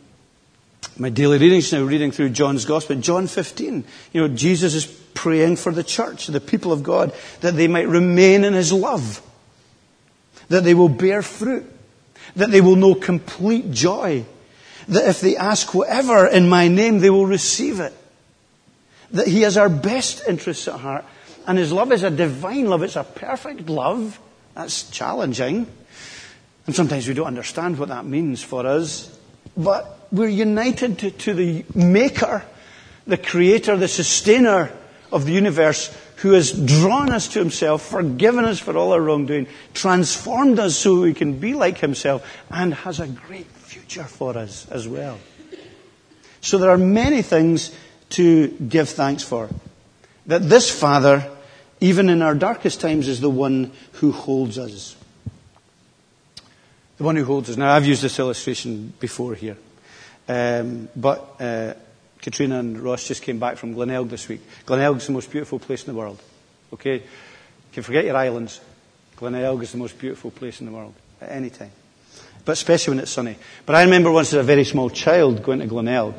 my 0.99 1.09
daily 1.09 1.39
readings 1.39 1.73
now, 1.73 1.83
reading 1.83 2.11
through 2.11 2.31
John's 2.31 2.65
Gospel, 2.65 2.97
John 2.97 3.27
15, 3.27 3.85
you 4.13 4.21
know, 4.21 4.29
Jesus 4.29 4.75
is 4.75 4.87
praying 5.15 5.57
for 5.57 5.73
the 5.73 5.85
church, 5.85 6.27
the 6.27 6.41
people 6.41 6.73
of 6.73 6.83
God, 6.83 7.15
that 7.41 7.57
they 7.57 7.69
might 7.69 7.89
remain 7.89 8.45
in 8.45 8.53
His 8.53 8.73
love, 8.73 9.23
that 10.49 10.65
they 10.65 10.75
will 10.75 10.89
bear 10.89 11.23
fruit, 11.23 11.65
that 12.37 12.51
they 12.51 12.61
will 12.61 12.77
know 12.77 12.95
complete 12.95 13.71
joy, 13.71 14.25
that 14.89 15.09
if 15.09 15.21
they 15.21 15.37
ask 15.37 15.75
whatever 15.75 16.27
in 16.27 16.49
my 16.49 16.69
name, 16.69 17.01
they 17.01 17.11
will 17.11 17.27
receive 17.27 17.81
it, 17.81 17.95
that 19.13 19.27
He 19.27 19.43
has 19.43 19.57
our 19.57 19.69
best 19.69 20.27
interests 20.29 20.69
at 20.69 20.81
heart, 20.81 21.05
and 21.47 21.59
His 21.59 21.73
love 21.73 21.93
is 21.93 22.03
a 22.03 22.11
divine 22.11 22.67
love, 22.67 22.83
it's 22.83 22.97
a 22.97 23.05
perfect 23.05 23.69
love. 23.69 24.19
That's 24.55 24.91
challenging. 24.91 25.67
And 26.67 26.75
sometimes 26.75 27.07
we 27.07 27.15
don't 27.15 27.27
understand 27.27 27.79
what 27.79 27.89
that 27.91 28.07
means 28.07 28.43
for 28.43 28.67
us. 28.67 29.17
But 29.57 30.09
we're 30.11 30.29
united 30.29 30.99
to, 31.01 31.11
to 31.11 31.35
the 31.35 31.65
Maker, 31.75 32.43
the 33.07 33.17
Creator, 33.17 33.77
the 33.77 33.89
Sustainer 33.89 34.73
of 35.13 35.27
the 35.27 35.33
universe 35.33 35.97
who 36.17 36.33
has 36.33 36.53
drawn 36.53 37.11
us 37.11 37.29
to 37.29 37.39
himself, 37.39 37.87
forgiven 37.87 38.45
us 38.45 38.59
for 38.59 38.77
all 38.77 38.93
our 38.93 39.01
wrongdoing, 39.01 39.47
transformed 39.75 40.59
us 40.59 40.77
so 40.77 41.01
we 41.01 41.15
can 41.15 41.39
be 41.39 41.55
like 41.55 41.79
himself, 41.79 42.27
and 42.51 42.73
has 42.73 43.01
a 43.01 43.07
great 43.07 43.47
future 43.47 44.05
for 44.05 44.37
us 44.37 44.67
as 44.71 44.89
well. 44.89 45.19
So 46.41 46.59
there 46.59 46.71
are 46.71 46.79
many 46.79 47.23
things 47.23 47.75
to 48.11 48.49
give 48.49 48.89
thanks 48.89 49.23
for. 49.23 49.49
That 50.27 50.49
this 50.49 50.71
Father, 50.71 51.31
even 51.81 52.09
in 52.09 52.23
our 52.23 52.35
darkest 52.35 52.81
times, 52.81 53.09
is 53.09 53.21
the 53.21 53.31
one 53.31 53.73
who 53.93 54.13
holds 54.13 54.59
us. 54.59 54.97
The 56.99 57.05
one 57.05 57.17
who 57.17 57.25
holds 57.25 57.51
us. 57.51 57.57
Now, 57.57 57.73
I've 57.73 57.87
used 57.87 58.03
this 58.03 58.19
illustration 58.19 58.93
before 58.99 59.35
here. 59.35 59.57
Um, 60.29 60.89
but 60.97 61.37
uh, 61.39 61.75
Katrina 62.21 62.59
and 62.59 62.81
Ross 62.81 63.07
just 63.07 63.23
came 63.23 63.39
back 63.39 63.57
from 63.57 63.75
Glenelg 63.75 64.09
this 64.09 64.29
week. 64.29 64.41
Glenelg 64.65 64.97
is 64.97 65.07
the 65.07 65.13
most 65.13 65.31
beautiful 65.31 65.59
place 65.59 65.87
in 65.87 65.93
the 65.93 65.99
world. 65.99 66.21
Okay? 66.73 66.95
You 66.95 67.03
can 67.73 67.83
forget 67.83 68.05
your 68.05 68.17
islands. 68.17 68.61
Glenelg 69.17 69.63
is 69.63 69.73
the 69.73 69.79
most 69.79 69.99
beautiful 69.99 70.31
place 70.31 70.61
in 70.61 70.67
the 70.67 70.73
world 70.73 70.95
at 71.21 71.31
any 71.31 71.51
time. 71.51 71.71
But 72.45 72.53
especially 72.53 72.93
when 72.93 73.01
it's 73.01 73.11
sunny. 73.11 73.37
But 73.65 73.77
I 73.77 73.83
remember 73.83 74.11
once 74.11 74.29
as 74.29 74.41
a 74.41 74.43
very 74.43 74.65
small 74.65 74.91
child 74.91 75.43
going 75.43 75.61
to 75.61 75.67
Glenelg 75.67 76.15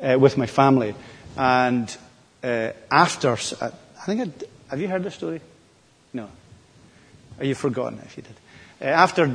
uh, 0.00 0.18
with 0.18 0.36
my 0.36 0.46
family. 0.46 0.94
And 1.36 1.94
uh, 2.42 2.70
after, 2.90 3.32
I 3.32 3.70
think, 4.06 4.20
I'd, 4.20 4.44
have 4.68 4.80
you 4.80 4.88
heard 4.88 5.02
the 5.02 5.10
story? 5.10 5.40
No. 6.12 6.28
Are 7.38 7.44
you 7.44 7.54
forgotten 7.54 8.00
if 8.04 8.16
you 8.16 8.22
did? 8.22 8.34
Uh, 8.80 8.84
after 8.92 9.30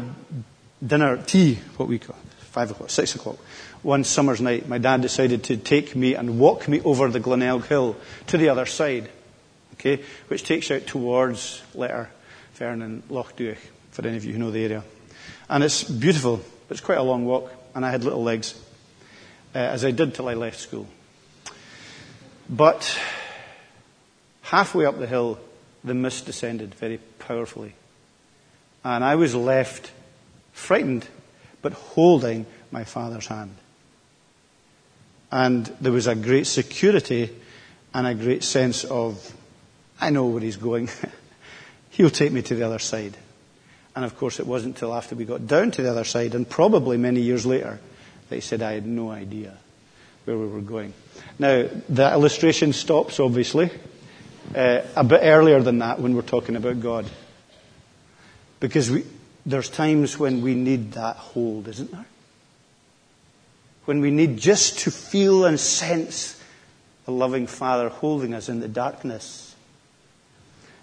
dinner, 0.85 1.17
tea, 1.17 1.59
what 1.77 1.87
we 1.87 1.99
call 1.99 2.15
five 2.51 2.69
o'clock, 2.71 2.89
six 2.89 3.15
o'clock, 3.15 3.37
one 3.81 4.03
summer's 4.03 4.41
night, 4.41 4.67
my 4.67 4.77
dad 4.77 5.01
decided 5.01 5.43
to 5.45 5.57
take 5.57 5.95
me 5.95 6.15
and 6.15 6.37
walk 6.39 6.67
me 6.67 6.81
over 6.81 7.07
the 7.07 7.19
Glenelg 7.19 7.65
Hill 7.65 7.95
to 8.27 8.37
the 8.37 8.49
other 8.49 8.65
side, 8.65 9.09
okay, 9.73 10.03
which 10.27 10.43
takes 10.43 10.69
out 10.69 10.85
towards 10.85 11.61
Letter, 11.73 12.09
Fern 12.53 12.81
and 12.81 13.03
Loch 13.09 13.35
Duich, 13.37 13.57
for 13.91 14.05
any 14.05 14.17
of 14.17 14.25
you 14.25 14.33
who 14.33 14.39
know 14.39 14.51
the 14.51 14.63
area. 14.63 14.83
And 15.49 15.63
it's 15.63 15.83
beautiful, 15.83 16.37
but 16.67 16.77
it's 16.77 16.85
quite 16.85 16.97
a 16.97 17.03
long 17.03 17.25
walk, 17.25 17.51
and 17.73 17.85
I 17.85 17.91
had 17.91 18.03
little 18.03 18.23
legs, 18.23 18.53
uh, 19.55 19.59
as 19.59 19.85
I 19.85 19.91
did 19.91 20.13
till 20.13 20.27
I 20.27 20.33
left 20.33 20.59
school. 20.59 20.87
But 22.51 22.99
halfway 24.41 24.85
up 24.85 24.99
the 24.99 25.07
hill, 25.07 25.39
the 25.85 25.93
mist 25.93 26.25
descended 26.25 26.75
very 26.75 26.99
powerfully. 27.17 27.73
And 28.83 29.03
I 29.03 29.15
was 29.15 29.33
left 29.33 29.91
frightened, 30.51 31.07
but 31.61 31.71
holding 31.71 32.45
my 32.69 32.83
father's 32.83 33.27
hand. 33.27 33.55
And 35.31 35.65
there 35.79 35.93
was 35.93 36.07
a 36.07 36.15
great 36.15 36.45
security 36.45 37.29
and 37.93 38.05
a 38.05 38.13
great 38.13 38.43
sense 38.43 38.83
of, 38.83 39.33
I 39.99 40.09
know 40.09 40.25
where 40.25 40.41
he's 40.41 40.57
going. 40.57 40.89
He'll 41.91 42.09
take 42.09 42.33
me 42.33 42.41
to 42.41 42.55
the 42.55 42.65
other 42.65 42.79
side. 42.79 43.15
And 43.95 44.03
of 44.03 44.17
course, 44.17 44.39
it 44.41 44.47
wasn't 44.47 44.75
until 44.75 44.93
after 44.93 45.15
we 45.15 45.23
got 45.23 45.47
down 45.47 45.71
to 45.71 45.81
the 45.81 45.91
other 45.91 46.03
side, 46.03 46.35
and 46.35 46.49
probably 46.49 46.97
many 46.97 47.21
years 47.21 47.45
later, 47.45 47.79
that 48.29 48.35
he 48.35 48.41
said, 48.41 48.61
I 48.61 48.73
had 48.73 48.85
no 48.85 49.09
idea 49.11 49.57
where 50.25 50.37
we 50.37 50.47
were 50.47 50.61
going. 50.61 50.93
Now, 51.39 51.67
the 51.89 52.11
illustration 52.11 52.73
stops, 52.73 53.19
obviously, 53.19 53.71
uh, 54.55 54.81
a 54.95 55.03
bit 55.03 55.21
earlier 55.23 55.61
than 55.61 55.79
that 55.79 55.99
when 55.99 56.15
we're 56.15 56.21
talking 56.21 56.55
about 56.55 56.79
God. 56.79 57.05
Because 58.59 58.91
we, 58.91 59.05
there's 59.45 59.69
times 59.69 60.19
when 60.19 60.41
we 60.41 60.53
need 60.53 60.93
that 60.93 61.15
hold, 61.15 61.67
isn't 61.67 61.91
there? 61.91 62.05
When 63.85 64.01
we 64.01 64.11
need 64.11 64.37
just 64.37 64.79
to 64.79 64.91
feel 64.91 65.45
and 65.45 65.59
sense 65.59 66.39
a 67.07 67.11
loving 67.11 67.47
Father 67.47 67.89
holding 67.89 68.33
us 68.33 68.49
in 68.49 68.59
the 68.59 68.67
darkness. 68.67 69.55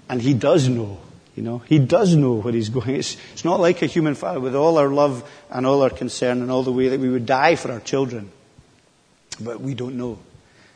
And 0.08 0.20
He 0.20 0.34
does 0.34 0.68
know, 0.68 0.98
you 1.36 1.42
know, 1.42 1.58
He 1.58 1.78
does 1.78 2.16
know 2.16 2.34
where 2.34 2.52
He's 2.52 2.68
going. 2.68 2.96
It's, 2.96 3.16
it's 3.32 3.44
not 3.44 3.60
like 3.60 3.82
a 3.82 3.86
human 3.86 4.14
Father 4.14 4.40
with 4.40 4.56
all 4.56 4.78
our 4.78 4.88
love 4.88 5.28
and 5.50 5.66
all 5.66 5.82
our 5.82 5.90
concern 5.90 6.42
and 6.42 6.50
all 6.50 6.62
the 6.62 6.72
way 6.72 6.88
that 6.88 7.00
we 7.00 7.08
would 7.08 7.26
die 7.26 7.54
for 7.54 7.70
our 7.70 7.80
children. 7.80 8.32
But 9.40 9.60
we 9.60 9.74
don't 9.74 9.96
know. 9.96 10.18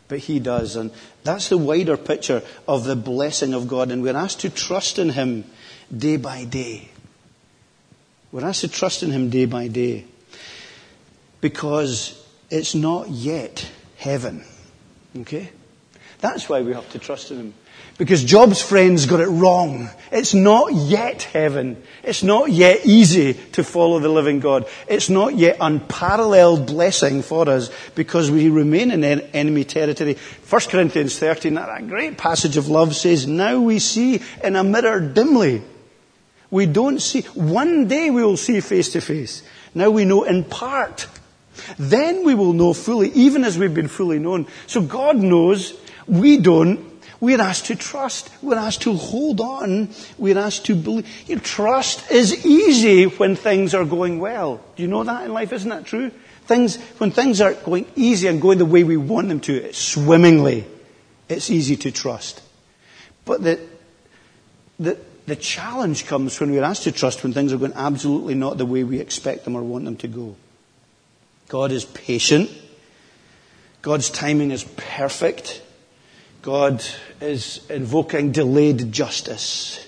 But 0.09 0.19
He 0.19 0.39
does. 0.39 0.77
And 0.77 0.91
that's 1.25 1.49
the 1.49 1.59
wider 1.59 1.97
picture 1.97 2.43
of 2.69 2.85
the 2.85 2.97
blessing 2.97 3.55
of 3.55 3.69
God. 3.69 3.91
And 3.91 4.03
we're 4.03 4.17
asked 4.17 4.41
to 4.41 4.51
trust 4.51 4.99
in 4.99 5.11
Him 5.11 5.45
day 5.97 6.17
by 6.17 6.45
day. 6.45 6.89
We're 8.31 8.45
asked 8.45 8.61
to 8.63 8.69
trust 8.69 9.03
in 9.03 9.11
Him 9.11 9.31
day 9.31 9.47
by 9.47 9.69
day. 9.69 10.07
Because 11.41 12.25
it's 12.51 12.75
not 12.75 13.09
yet 13.09 13.69
heaven. 13.97 14.45
Okay? 15.17 15.51
That's 16.21 16.49
why 16.49 16.63
we 16.63 16.73
have 16.73 16.89
to 16.91 16.99
trust 16.99 17.31
in 17.31 17.39
Him. 17.39 17.55
Because 17.99 18.25
Job's 18.25 18.61
friends 18.61 19.07
got 19.07 19.21
it 19.21 19.29
wrong. 19.29 19.91
It's 20.11 20.35
not 20.35 20.73
yet 20.73 21.23
heaven. 21.23 21.83
It's 22.03 22.23
not 22.23 22.51
yet 22.51 22.85
easy 22.85 23.35
to 23.53 23.63
follow 23.63 23.99
the 23.99 24.09
living 24.09 24.41
God. 24.41 24.67
It's 24.89 25.09
not 25.09 25.37
yet 25.37 25.59
unparalleled 25.61 26.67
blessing 26.67 27.23
for 27.23 27.49
us 27.49 27.71
because 27.95 28.31
we 28.31 28.49
remain 28.49 28.91
in 28.91 29.05
enemy 29.05 29.65
territory. 29.65 30.17
1 30.49 30.61
Corinthians 30.63 31.19
13, 31.19 31.55
that 31.55 31.89
great 31.89 32.19
passage 32.19 32.57
of 32.57 32.69
love 32.69 32.97
says, 32.97 33.27
now 33.27 33.61
we 33.61 33.79
see 33.79 34.21
in 34.43 34.57
a 34.57 34.65
mirror 34.65 35.01
dimly. 35.01 35.63
We 36.51 36.67
don't 36.67 37.01
see. 37.01 37.23
One 37.35 37.89
day 37.89 38.11
we 38.11 38.23
will 38.23 38.37
see 38.37 38.61
face 38.61 38.93
to 38.93 39.01
face. 39.01 39.43
Now 39.75 39.91
we 39.91 40.05
know 40.05 40.25
in 40.25 40.45
part. 40.45 41.07
Then 41.79 42.25
we 42.25 42.35
will 42.35 42.53
know 42.53 42.73
fully, 42.73 43.11
even 43.13 43.45
as 43.45 43.59
we've 43.59 43.73
been 43.73 43.89
fully 43.89 44.19
known. 44.19 44.47
So 44.67 44.83
God 44.83 45.17
knows, 45.17 45.75
we 46.07 46.39
don't. 46.39 46.92
We're 47.23 47.41
asked 47.41 47.67
to 47.67 47.77
trust. 47.77 48.31
We're 48.43 48.59
asked 48.59 48.83
to 48.83 48.95
hold 48.95 49.41
on. 49.41 49.91
We're 50.19 50.39
asked 50.39 50.67
to 50.67 50.75
believe. 50.75 51.07
You 51.29 51.37
know, 51.37 51.41
trust 51.41 52.11
is 52.11 52.45
easy 52.45 53.05
when 53.05 53.37
things 53.37 53.75
are 53.75 53.85
going 53.85 54.19
well. 54.19 54.61
Do 54.75 54.83
you 54.83 54.89
know 54.89 55.05
that 55.05 55.27
in 55.27 55.33
life? 55.33 55.53
Isn't 55.53 55.71
that 55.71 55.87
true? 55.87 56.11
Things, 56.47 56.79
when 56.99 57.13
things 57.13 57.41
are 57.41 57.55
going 57.55 57.87
easy 57.95 58.27
and 58.27 58.43
going 58.43 58.59
the 58.59 58.65
way 58.65 58.83
we 58.83 58.97
want 58.97 59.29
them 59.29 59.39
to, 59.43 59.73
swimmingly, 59.73 60.67
it's 61.29 61.49
easy 61.49 61.77
to 61.77 61.93
trust. 61.93 62.43
But 63.25 63.45
the, 63.45 63.61
the, 64.81 64.99
the 65.27 65.37
challenge 65.37 66.07
comes 66.09 66.41
when 66.41 66.51
we're 66.51 66.65
asked 66.65 66.83
to 66.83 66.93
trust 66.93 67.23
when 67.23 67.33
things 67.33 67.53
are 67.53 67.57
going 67.57 67.75
absolutely 67.77 68.35
not 68.35 68.59
the 68.59 68.67
way 68.67 68.83
we 68.83 68.99
expect 68.99 69.45
them 69.45 69.55
or 69.55 69.63
want 69.63 69.85
them 69.85 69.97
to 69.99 70.09
go. 70.09 70.35
God 71.49 71.71
is 71.71 71.85
patient. 71.85 72.51
God's 73.81 74.11
timing 74.11 74.51
is 74.51 74.65
perfect. 74.65 75.63
God 76.43 76.85
is 77.21 77.65
invoking 77.71 78.33
delayed 78.33 78.91
justice 78.91 79.87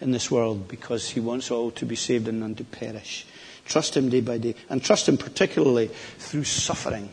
in 0.00 0.12
this 0.12 0.30
world 0.30 0.68
because 0.68 1.10
he 1.10 1.18
wants 1.18 1.50
all 1.50 1.72
to 1.72 1.84
be 1.84 1.96
saved 1.96 2.28
and 2.28 2.38
none 2.38 2.54
to 2.54 2.64
perish. 2.64 3.26
Trust 3.66 3.96
him 3.96 4.08
day 4.08 4.20
by 4.20 4.38
day 4.38 4.54
and 4.70 4.82
trust 4.82 5.08
him 5.08 5.16
particularly 5.16 5.88
through 6.18 6.44
suffering 6.44 7.08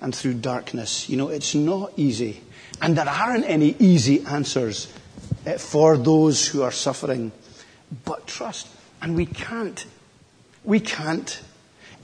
and 0.00 0.14
through 0.14 0.34
darkness. 0.34 1.08
You 1.08 1.16
know, 1.16 1.28
it's 1.28 1.56
not 1.56 1.92
easy. 1.96 2.40
And 2.80 2.96
there 2.96 3.08
aren't 3.08 3.46
any 3.46 3.74
easy 3.80 4.24
answers 4.24 4.92
eh, 5.44 5.58
for 5.58 5.98
those 5.98 6.46
who 6.46 6.62
are 6.62 6.70
suffering. 6.70 7.32
But 8.04 8.28
trust. 8.28 8.68
And 9.02 9.16
we 9.16 9.26
can't. 9.26 9.84
We 10.62 10.78
can't 10.78 11.42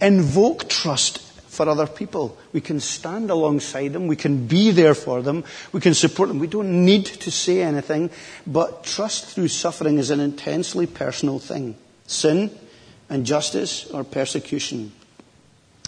invoke 0.00 0.68
trust 0.68 1.25
for 1.56 1.68
other 1.68 1.86
people. 1.86 2.36
We 2.52 2.60
can 2.60 2.80
stand 2.80 3.30
alongside 3.30 3.94
them. 3.94 4.06
We 4.06 4.16
can 4.16 4.46
be 4.46 4.70
there 4.70 4.94
for 4.94 5.22
them. 5.22 5.42
We 5.72 5.80
can 5.80 5.94
support 5.94 6.28
them. 6.28 6.38
We 6.38 6.46
don't 6.46 6.84
need 6.84 7.06
to 7.06 7.30
say 7.30 7.62
anything, 7.62 8.10
but 8.46 8.84
trust 8.84 9.24
through 9.26 9.48
suffering 9.48 9.96
is 9.98 10.10
an 10.10 10.20
intensely 10.20 10.86
personal 10.86 11.38
thing. 11.38 11.76
Sin, 12.06 12.50
injustice, 13.08 13.86
or 13.86 14.04
persecution. 14.04 14.92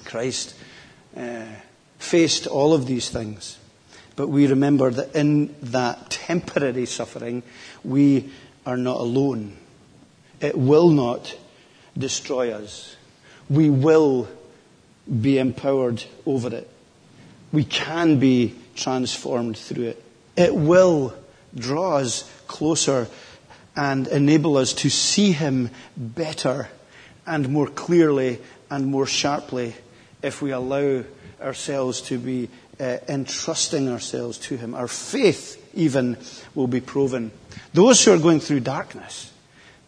Christ 0.06 0.54
uh, 1.14 1.44
faced 1.98 2.46
all 2.46 2.72
of 2.72 2.86
these 2.86 3.10
things. 3.10 3.58
But 4.16 4.28
we 4.28 4.46
remember 4.46 4.90
that 4.90 5.14
in 5.14 5.54
that 5.62 6.10
temporary 6.10 6.86
suffering, 6.86 7.42
we 7.84 8.32
are 8.64 8.78
not 8.78 8.96
alone. 8.96 9.56
It 10.40 10.56
will 10.56 10.88
not 10.88 11.36
destroy 11.96 12.52
us. 12.52 12.96
We 13.50 13.70
will 13.70 14.28
be 15.08 15.38
empowered 15.38 16.02
over 16.26 16.54
it. 16.54 16.68
We 17.52 17.64
can 17.64 18.18
be 18.18 18.54
transformed 18.74 19.56
through 19.56 19.88
it. 19.88 20.04
It 20.36 20.54
will 20.54 21.14
draw 21.54 21.96
us 21.96 22.30
closer 22.46 23.08
and 23.74 24.06
enable 24.08 24.56
us 24.56 24.72
to 24.74 24.90
see 24.90 25.32
Him 25.32 25.70
better 25.96 26.68
and 27.26 27.48
more 27.48 27.68
clearly 27.68 28.40
and 28.70 28.86
more 28.86 29.06
sharply 29.06 29.74
if 30.22 30.42
we 30.42 30.50
allow 30.50 31.04
ourselves 31.40 32.00
to 32.02 32.18
be 32.18 32.48
uh, 32.80 32.98
entrusting 33.08 33.88
ourselves 33.88 34.38
to 34.38 34.56
Him. 34.56 34.74
Our 34.74 34.88
faith, 34.88 35.70
even, 35.74 36.16
will 36.54 36.66
be 36.66 36.80
proven. 36.80 37.30
Those 37.72 38.04
who 38.04 38.12
are 38.12 38.18
going 38.18 38.40
through 38.40 38.60
darkness, 38.60 39.32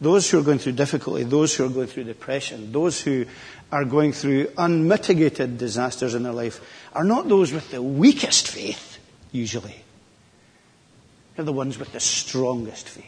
those 0.01 0.31
who 0.31 0.39
are 0.39 0.43
going 0.43 0.59
through 0.59 0.73
difficulty, 0.73 1.25
those 1.25 1.55
who 1.55 1.67
are 1.67 1.69
going 1.69 1.87
through 1.87 2.05
depression, 2.05 2.73
those 2.73 3.01
who 3.01 3.27
are 3.73 3.85
going 3.85 4.13
through 4.13 4.49
unmitigated 4.59 5.59
disasters 5.59 6.15
in 6.15 6.23
their 6.23 6.33
life 6.33 6.61
are 6.93 7.05
not 7.05 7.29
those 7.29 7.53
with 7.53 7.71
the 7.71 7.83
weakest 7.83 8.49
faith, 8.49 8.99
usually. 9.33 9.77
They're 11.37 11.45
the 11.45 11.53
ones 11.53 11.79
with 11.79 11.93
the 11.93 12.01
strongest 12.01 12.89
faith. 12.89 13.07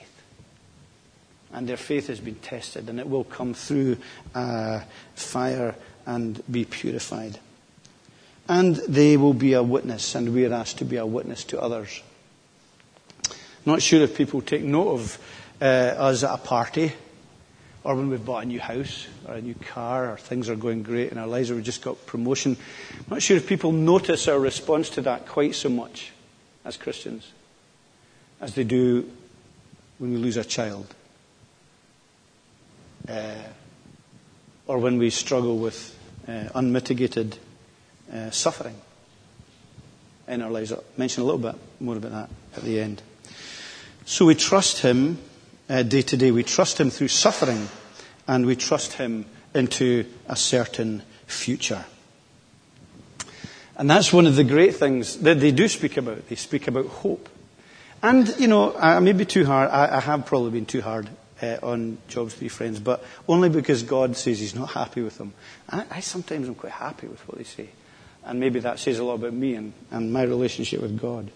And 1.52 1.68
their 1.68 1.76
faith 1.76 2.06
has 2.06 2.20
been 2.20 2.36
tested, 2.36 2.88
and 2.88 2.98
it 2.98 3.08
will 3.08 3.24
come 3.24 3.54
through 3.54 3.98
uh, 4.34 4.80
fire 5.14 5.74
and 6.06 6.42
be 6.50 6.64
purified. 6.64 7.38
And 8.48 8.76
they 8.76 9.16
will 9.16 9.34
be 9.34 9.52
a 9.52 9.62
witness, 9.62 10.14
and 10.14 10.32
we 10.32 10.46
are 10.46 10.52
asked 10.52 10.78
to 10.78 10.84
be 10.84 10.96
a 10.96 11.06
witness 11.06 11.44
to 11.44 11.60
others. 11.60 12.02
Not 13.66 13.82
sure 13.82 14.02
if 14.02 14.16
people 14.16 14.40
take 14.40 14.62
note 14.62 14.88
of 14.88 15.18
uh, 15.60 15.64
us 15.64 16.24
at 16.24 16.34
a 16.34 16.38
party 16.38 16.92
or 17.84 17.94
when 17.96 18.10
we've 18.10 18.24
bought 18.24 18.44
a 18.44 18.46
new 18.46 18.60
house 18.60 19.06
or 19.26 19.34
a 19.34 19.40
new 19.40 19.54
car 19.54 20.12
or 20.12 20.16
things 20.16 20.48
are 20.48 20.56
going 20.56 20.82
great 20.82 21.10
in 21.10 21.18
our 21.18 21.26
lives 21.26 21.50
or 21.50 21.56
we 21.56 21.62
just 21.62 21.82
got 21.82 22.06
promotion. 22.06 22.56
I'm 22.98 23.06
not 23.10 23.22
sure 23.22 23.36
if 23.36 23.46
people 23.46 23.72
notice 23.72 24.28
our 24.28 24.38
response 24.38 24.90
to 24.90 25.02
that 25.02 25.26
quite 25.26 25.54
so 25.54 25.68
much 25.68 26.12
as 26.64 26.76
Christians 26.76 27.32
as 28.40 28.54
they 28.54 28.64
do 28.64 29.10
when 29.98 30.12
we 30.12 30.16
lose 30.18 30.36
a 30.36 30.44
child 30.44 30.94
uh, 33.08 33.34
or 34.66 34.78
when 34.78 34.98
we 34.98 35.10
struggle 35.10 35.58
with 35.58 35.96
uh, 36.28 36.48
unmitigated 36.54 37.36
uh, 38.12 38.30
suffering 38.30 38.76
in 40.28 40.40
our 40.42 40.50
lives. 40.50 40.72
I'll 40.72 40.84
mention 40.96 41.22
a 41.22 41.26
little 41.26 41.40
bit 41.40 41.56
more 41.80 41.96
about 41.96 42.12
that 42.12 42.30
at 42.56 42.62
the 42.62 42.80
end. 42.80 43.02
So 44.04 44.26
we 44.26 44.34
trust 44.34 44.78
Him 44.78 45.18
uh, 45.72 45.82
day 45.82 46.02
to 46.02 46.16
day. 46.16 46.30
We 46.30 46.42
trust 46.42 46.78
Him 46.78 46.90
through 46.90 47.08
suffering 47.08 47.68
and 48.28 48.44
we 48.44 48.56
trust 48.56 48.92
Him 48.94 49.24
into 49.54 50.04
a 50.28 50.36
certain 50.36 51.02
future. 51.26 51.84
And 53.76 53.88
that's 53.88 54.12
one 54.12 54.26
of 54.26 54.36
the 54.36 54.44
great 54.44 54.76
things 54.76 55.18
that 55.20 55.40
they 55.40 55.50
do 55.50 55.66
speak 55.66 55.96
about. 55.96 56.28
They 56.28 56.36
speak 56.36 56.68
about 56.68 56.86
hope. 56.86 57.28
And, 58.02 58.28
you 58.38 58.48
know, 58.48 58.76
I 58.76 59.00
may 59.00 59.12
be 59.12 59.24
too 59.24 59.46
hard. 59.46 59.70
I, 59.70 59.96
I 59.96 60.00
have 60.00 60.26
probably 60.26 60.50
been 60.50 60.66
too 60.66 60.82
hard 60.82 61.08
uh, 61.40 61.56
on 61.62 61.98
Job's 62.08 62.34
three 62.34 62.48
friends, 62.48 62.78
but 62.78 63.02
only 63.26 63.48
because 63.48 63.82
God 63.82 64.16
says 64.16 64.40
He's 64.40 64.54
not 64.54 64.70
happy 64.70 65.00
with 65.00 65.16
them. 65.16 65.32
I, 65.70 65.84
I 65.90 66.00
sometimes 66.00 66.48
am 66.48 66.54
quite 66.54 66.72
happy 66.72 67.06
with 67.06 67.26
what 67.26 67.38
they 67.38 67.44
say. 67.44 67.68
And 68.24 68.38
maybe 68.38 68.60
that 68.60 68.78
says 68.78 68.98
a 68.98 69.04
lot 69.04 69.14
about 69.14 69.32
me 69.32 69.54
and, 69.54 69.72
and 69.90 70.12
my 70.12 70.22
relationship 70.22 70.82
with 70.82 71.00
God. 71.00 71.30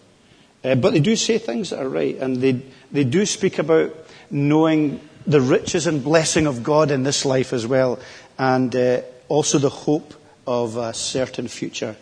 Uh, 0.62 0.74
but 0.74 0.92
they 0.92 1.00
do 1.00 1.16
say 1.16 1.38
things 1.38 1.70
that 1.70 1.80
are 1.80 1.88
right, 1.88 2.16
and 2.16 2.36
they, 2.36 2.62
they 2.92 3.04
do 3.04 3.24
speak 3.24 3.58
about 3.58 4.05
knowing 4.30 5.00
the 5.26 5.40
riches 5.40 5.86
and 5.86 6.02
blessing 6.02 6.46
of 6.46 6.62
God 6.62 6.90
in 6.90 7.02
this 7.02 7.24
life 7.24 7.52
as 7.52 7.66
well, 7.66 7.98
and 8.38 8.74
uh, 8.74 9.02
also 9.28 9.58
the 9.58 9.70
hope 9.70 10.14
of 10.46 10.76
a 10.76 10.94
certain 10.94 11.48
future. 11.48 11.96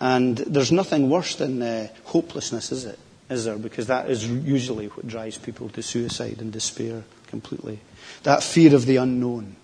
And 0.00 0.36
there's 0.36 0.72
nothing 0.72 1.08
worse 1.08 1.36
than 1.36 1.62
uh, 1.62 1.88
hopelessness, 2.04 2.70
is 2.70 2.84
it? 2.84 2.98
Is 3.30 3.44
there? 3.44 3.56
Because 3.56 3.86
that 3.86 4.10
is 4.10 4.28
usually 4.28 4.86
what 4.88 5.06
drives 5.08 5.38
people 5.38 5.68
to 5.70 5.82
suicide 5.82 6.36
and 6.40 6.52
despair 6.52 7.02
completely. 7.28 7.80
That 8.22 8.42
fear 8.42 8.74
of 8.74 8.86
the 8.86 8.96
unknown. 8.96 9.56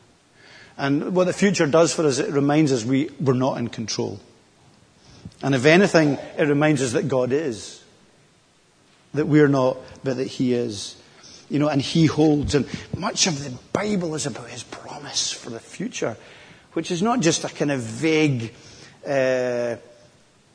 And 0.79 1.15
what 1.15 1.25
the 1.25 1.33
future 1.33 1.67
does 1.67 1.95
for 1.95 2.07
us, 2.07 2.19
it 2.19 2.31
reminds 2.31 2.73
us 2.73 2.85
we, 2.85 3.11
we're 3.21 3.35
not 3.35 3.59
in 3.59 3.69
control. 3.69 4.21
And 5.43 5.55
if 5.55 5.67
anything, 5.67 6.19
it 6.39 6.49
reminds 6.49 6.83
us 6.83 6.93
that 6.93 7.09
God 7.09 7.31
is. 7.33 7.83
that 9.15 9.27
we're 9.27 9.49
not, 9.49 9.77
but 10.03 10.17
that 10.17 10.27
He 10.27 10.55
is. 10.55 10.97
You 11.53 11.59
know, 11.59 11.69
and 11.69 11.83
He 11.83 12.07
holds. 12.07 12.55
And 12.55 12.67
much 12.97 13.27
of 13.27 13.45
the 13.45 13.53
Bible 13.73 14.15
is 14.15 14.27
about 14.27 14.49
His 14.49 14.63
promise 14.63 15.33
for 15.33 15.51
the 15.51 15.61
future, 15.61 16.17
which 16.73 16.91
is 16.91 17.03
not 17.03 17.21
just 17.21 17.45
a 17.45 17.49
kind 17.49 17.71
of 17.71 17.81
vague, 17.81 18.55
uh, 19.07 19.77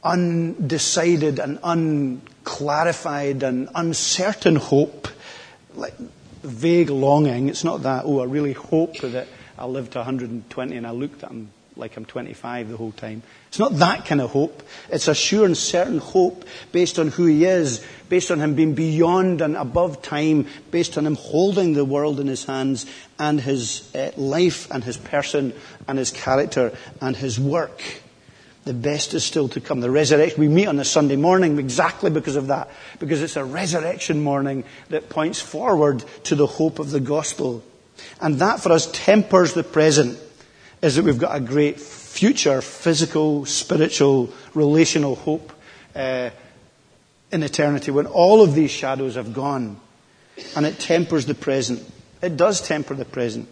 undecided 0.03 1.39
and 1.39 1.60
unclarified 1.63 3.43
and 3.43 3.69
uncertain 3.75 4.55
hope, 4.55 5.07
like 5.75 5.93
vague 6.43 6.89
longing. 6.89 7.49
It's 7.49 7.63
not 7.63 7.83
that, 7.83 8.03
oh, 8.05 8.21
I 8.21 8.25
really 8.25 8.53
hope 8.53 8.97
that 8.99 9.27
I'll 9.57 9.71
live 9.71 9.89
to 9.91 9.99
120 9.99 10.75
and 10.75 10.88
I 10.88 10.91
look 10.91 11.23
at 11.23 11.29
him 11.29 11.51
like 11.78 11.96
I'm 11.98 12.06
25 12.06 12.70
the 12.70 12.78
whole 12.78 12.92
time. 12.92 13.24
It's 13.50 13.60
not 13.60 13.76
that 13.78 14.06
kind 14.06 14.22
of 14.22 14.32
hope. 14.32 14.63
It's 14.90 15.08
a 15.08 15.16
sure 15.16 15.46
and 15.46 15.58
certain 15.58 16.00
hope 16.00 16.46
based 16.72 17.00
on 17.00 17.10
who 17.10 17.26
he 17.26 17.46
is, 17.46 17.86
based 18.10 18.32
on 18.32 18.40
him 18.40 18.56
being 18.56 18.74
beyond 18.74 19.42
and 19.42 19.56
above 19.56 20.02
time, 20.02 20.48
based 20.72 20.98
on 20.98 21.06
him 21.06 21.16
holding 21.16 21.74
the 21.74 21.86
world 21.86 22.20
in 22.20 22.28
his 22.28 22.46
hands 22.46 22.86
and 23.20 23.40
his 23.40 23.94
uh, 23.96 24.12
life 24.18 24.70
and 24.72 24.84
his 24.84 24.98
person 24.98 25.54
and 25.88 25.98
his 25.98 26.12
character 26.12 26.76
and 27.02 27.16
his 27.16 27.40
work. 27.40 27.82
The 28.66 28.74
best 28.74 29.13
is 29.13 29.24
still 29.24 29.48
to 29.50 29.62
come. 29.62 29.80
The 29.80 29.90
resurrection, 29.90 30.42
we 30.42 30.50
meet 30.50 30.68
on 30.68 30.78
a 30.78 30.84
Sunday 30.84 31.16
morning 31.16 31.58
exactly 31.58 32.10
because 32.10 32.36
of 32.36 32.48
that. 32.48 32.70
Because 33.00 33.22
it's 33.22 33.38
a 33.38 33.46
resurrection 33.46 34.22
morning 34.22 34.66
that 34.90 35.08
points 35.08 35.40
forward 35.40 36.04
to 36.26 36.36
the 36.36 36.48
hope 36.48 36.80
of 36.80 36.92
the 36.92 37.00
gospel. 37.00 37.63
And 38.20 38.40
that 38.40 38.60
for 38.60 38.74
us 38.74 38.90
tempers 38.92 39.54
the 39.54 39.63
present 39.63 40.20
is 40.82 40.96
that 40.96 41.04
we've 41.04 41.18
got 41.18 41.36
a 41.36 41.40
great 41.40 41.80
future 41.80 42.62
physical, 42.62 43.46
spiritual, 43.46 44.34
relational 44.54 45.16
hope 45.16 45.52
uh, 45.96 46.30
in 47.32 47.44
eternity 47.44 47.92
when 47.92 48.06
all 48.06 48.42
of 48.42 48.54
these 48.54 48.72
shadows 48.72 49.16
have 49.16 49.34
gone. 49.34 49.80
And 50.56 50.66
it 50.66 50.80
tempers 50.80 51.26
the 51.26 51.34
present. 51.34 51.84
It 52.22 52.38
does 52.38 52.62
temper 52.62 52.94
the 52.94 53.06
present. 53.06 53.48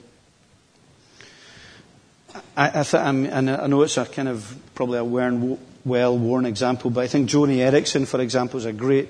I, 2.55 2.79
I, 2.79 2.83
th- 2.83 3.03
I 3.03 3.67
know 3.67 3.81
it's 3.81 3.97
a 3.97 4.05
kind 4.05 4.27
of 4.27 4.55
probably 4.75 4.99
a 4.99 5.03
well-worn 5.03 6.45
example, 6.45 6.89
but 6.89 7.03
I 7.03 7.07
think 7.07 7.29
Joni 7.29 7.57
Eareckson, 7.57 8.07
for 8.07 8.21
example, 8.21 8.59
is 8.59 8.65
a 8.65 8.73
great, 8.73 9.09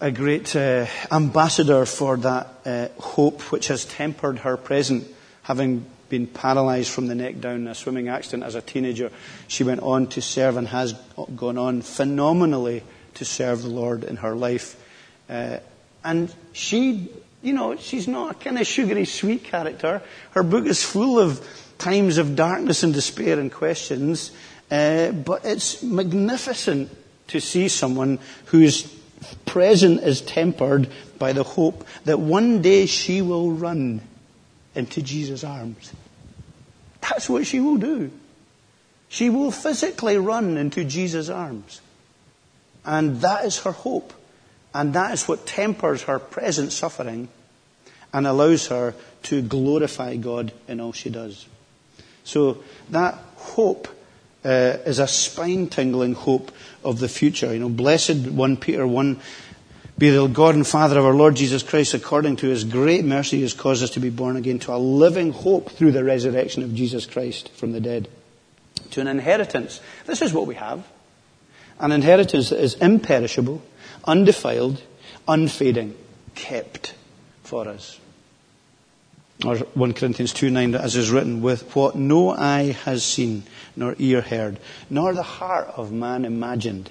a 0.00 0.10
great 0.10 0.54
uh, 0.56 0.86
ambassador 1.10 1.84
for 1.84 2.16
that 2.18 2.48
uh, 2.64 2.88
hope 3.00 3.52
which 3.52 3.68
has 3.68 3.84
tempered 3.84 4.38
her 4.40 4.56
present, 4.56 5.06
having 5.42 5.84
been 6.14 6.26
paralyzed 6.28 6.90
from 6.90 7.08
the 7.08 7.14
neck 7.16 7.40
down 7.40 7.56
in 7.56 7.66
a 7.66 7.74
swimming 7.74 8.08
accident 8.08 8.44
as 8.44 8.54
a 8.54 8.60
teenager. 8.60 9.10
She 9.48 9.64
went 9.64 9.80
on 9.82 10.06
to 10.08 10.22
serve 10.22 10.56
and 10.56 10.68
has 10.68 10.92
gone 11.34 11.58
on 11.58 11.82
phenomenally 11.82 12.84
to 13.14 13.24
serve 13.24 13.62
the 13.62 13.68
Lord 13.68 14.04
in 14.04 14.16
her 14.16 14.36
life. 14.36 14.80
Uh, 15.28 15.58
and 16.04 16.32
she, 16.52 17.08
you 17.42 17.52
know, 17.52 17.74
she's 17.74 18.06
not 18.06 18.30
a 18.30 18.34
kind 18.38 18.60
of 18.60 18.66
sugary 18.66 19.06
sweet 19.06 19.42
character. 19.42 20.02
Her 20.30 20.44
book 20.44 20.66
is 20.66 20.84
full 20.84 21.18
of 21.18 21.44
times 21.78 22.18
of 22.18 22.36
darkness 22.36 22.84
and 22.84 22.94
despair 22.94 23.40
and 23.40 23.50
questions, 23.50 24.30
uh, 24.70 25.10
but 25.10 25.44
it's 25.44 25.82
magnificent 25.82 26.96
to 27.26 27.40
see 27.40 27.66
someone 27.66 28.20
whose 28.46 28.82
present 29.46 30.00
is 30.04 30.20
tempered 30.20 30.88
by 31.18 31.32
the 31.32 31.42
hope 31.42 31.84
that 32.04 32.20
one 32.20 32.62
day 32.62 32.86
she 32.86 33.20
will 33.20 33.50
run 33.50 34.00
into 34.76 35.02
Jesus' 35.02 35.42
arms. 35.42 35.92
That's 37.10 37.28
what 37.28 37.46
she 37.46 37.60
will 37.60 37.76
do. 37.76 38.10
She 39.08 39.28
will 39.28 39.50
physically 39.50 40.16
run 40.16 40.56
into 40.56 40.84
Jesus' 40.84 41.28
arms. 41.28 41.80
And 42.84 43.20
that 43.20 43.44
is 43.44 43.58
her 43.58 43.72
hope. 43.72 44.12
And 44.72 44.94
that 44.94 45.12
is 45.12 45.28
what 45.28 45.46
tempers 45.46 46.02
her 46.02 46.18
present 46.18 46.72
suffering 46.72 47.28
and 48.12 48.26
allows 48.26 48.68
her 48.68 48.94
to 49.24 49.42
glorify 49.42 50.16
God 50.16 50.52
in 50.66 50.80
all 50.80 50.92
she 50.92 51.10
does. 51.10 51.46
So 52.24 52.64
that 52.90 53.18
hope 53.36 53.88
uh, 54.44 54.78
is 54.86 54.98
a 54.98 55.06
spine 55.06 55.68
tingling 55.68 56.14
hope 56.14 56.52
of 56.82 57.00
the 57.00 57.08
future. 57.08 57.52
You 57.52 57.60
know, 57.60 57.68
blessed 57.68 58.28
1 58.28 58.56
Peter 58.56 58.86
1 58.86 59.20
be 59.96 60.10
the 60.10 60.26
God 60.26 60.56
and 60.56 60.66
Father 60.66 60.98
of 60.98 61.04
our 61.04 61.14
Lord 61.14 61.36
Jesus 61.36 61.62
Christ, 61.62 61.94
according 61.94 62.36
to 62.36 62.48
his 62.48 62.64
great 62.64 63.04
mercy, 63.04 63.42
has 63.42 63.54
caused 63.54 63.82
us 63.82 63.90
to 63.90 64.00
be 64.00 64.10
born 64.10 64.36
again 64.36 64.58
to 64.60 64.74
a 64.74 64.76
living 64.76 65.32
hope 65.32 65.70
through 65.70 65.92
the 65.92 66.02
resurrection 66.02 66.64
of 66.64 66.74
Jesus 66.74 67.06
Christ 67.06 67.50
from 67.52 67.70
the 67.70 67.80
dead. 67.80 68.08
To 68.92 69.00
an 69.00 69.06
inheritance. 69.06 69.80
This 70.06 70.20
is 70.20 70.32
what 70.32 70.48
we 70.48 70.56
have. 70.56 70.84
An 71.78 71.92
inheritance 71.92 72.50
that 72.50 72.60
is 72.60 72.74
imperishable, 72.74 73.62
undefiled, 74.04 74.82
unfading, 75.28 75.94
kept 76.34 76.94
for 77.44 77.68
us. 77.68 78.00
Or 79.44 79.58
1 79.58 79.94
Corinthians 79.94 80.32
2 80.32 80.50
9, 80.50 80.74
as 80.74 80.96
is 80.96 81.10
written, 81.10 81.40
with 81.40 81.74
what 81.76 81.94
no 81.94 82.30
eye 82.30 82.72
has 82.84 83.04
seen, 83.04 83.44
nor 83.76 83.94
ear 83.98 84.22
heard, 84.22 84.58
nor 84.90 85.12
the 85.12 85.22
heart 85.22 85.68
of 85.76 85.92
man 85.92 86.24
imagined, 86.24 86.90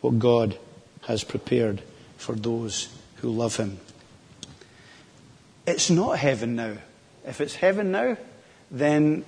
what 0.00 0.18
God 0.18 0.58
has 1.02 1.22
prepared 1.22 1.82
for 2.20 2.34
those 2.34 2.94
who 3.16 3.30
love 3.30 3.56
him. 3.56 3.80
It's 5.66 5.88
not 5.88 6.18
heaven 6.18 6.54
now. 6.54 6.74
If 7.26 7.40
it's 7.40 7.54
heaven 7.54 7.90
now, 7.90 8.18
then 8.70 9.24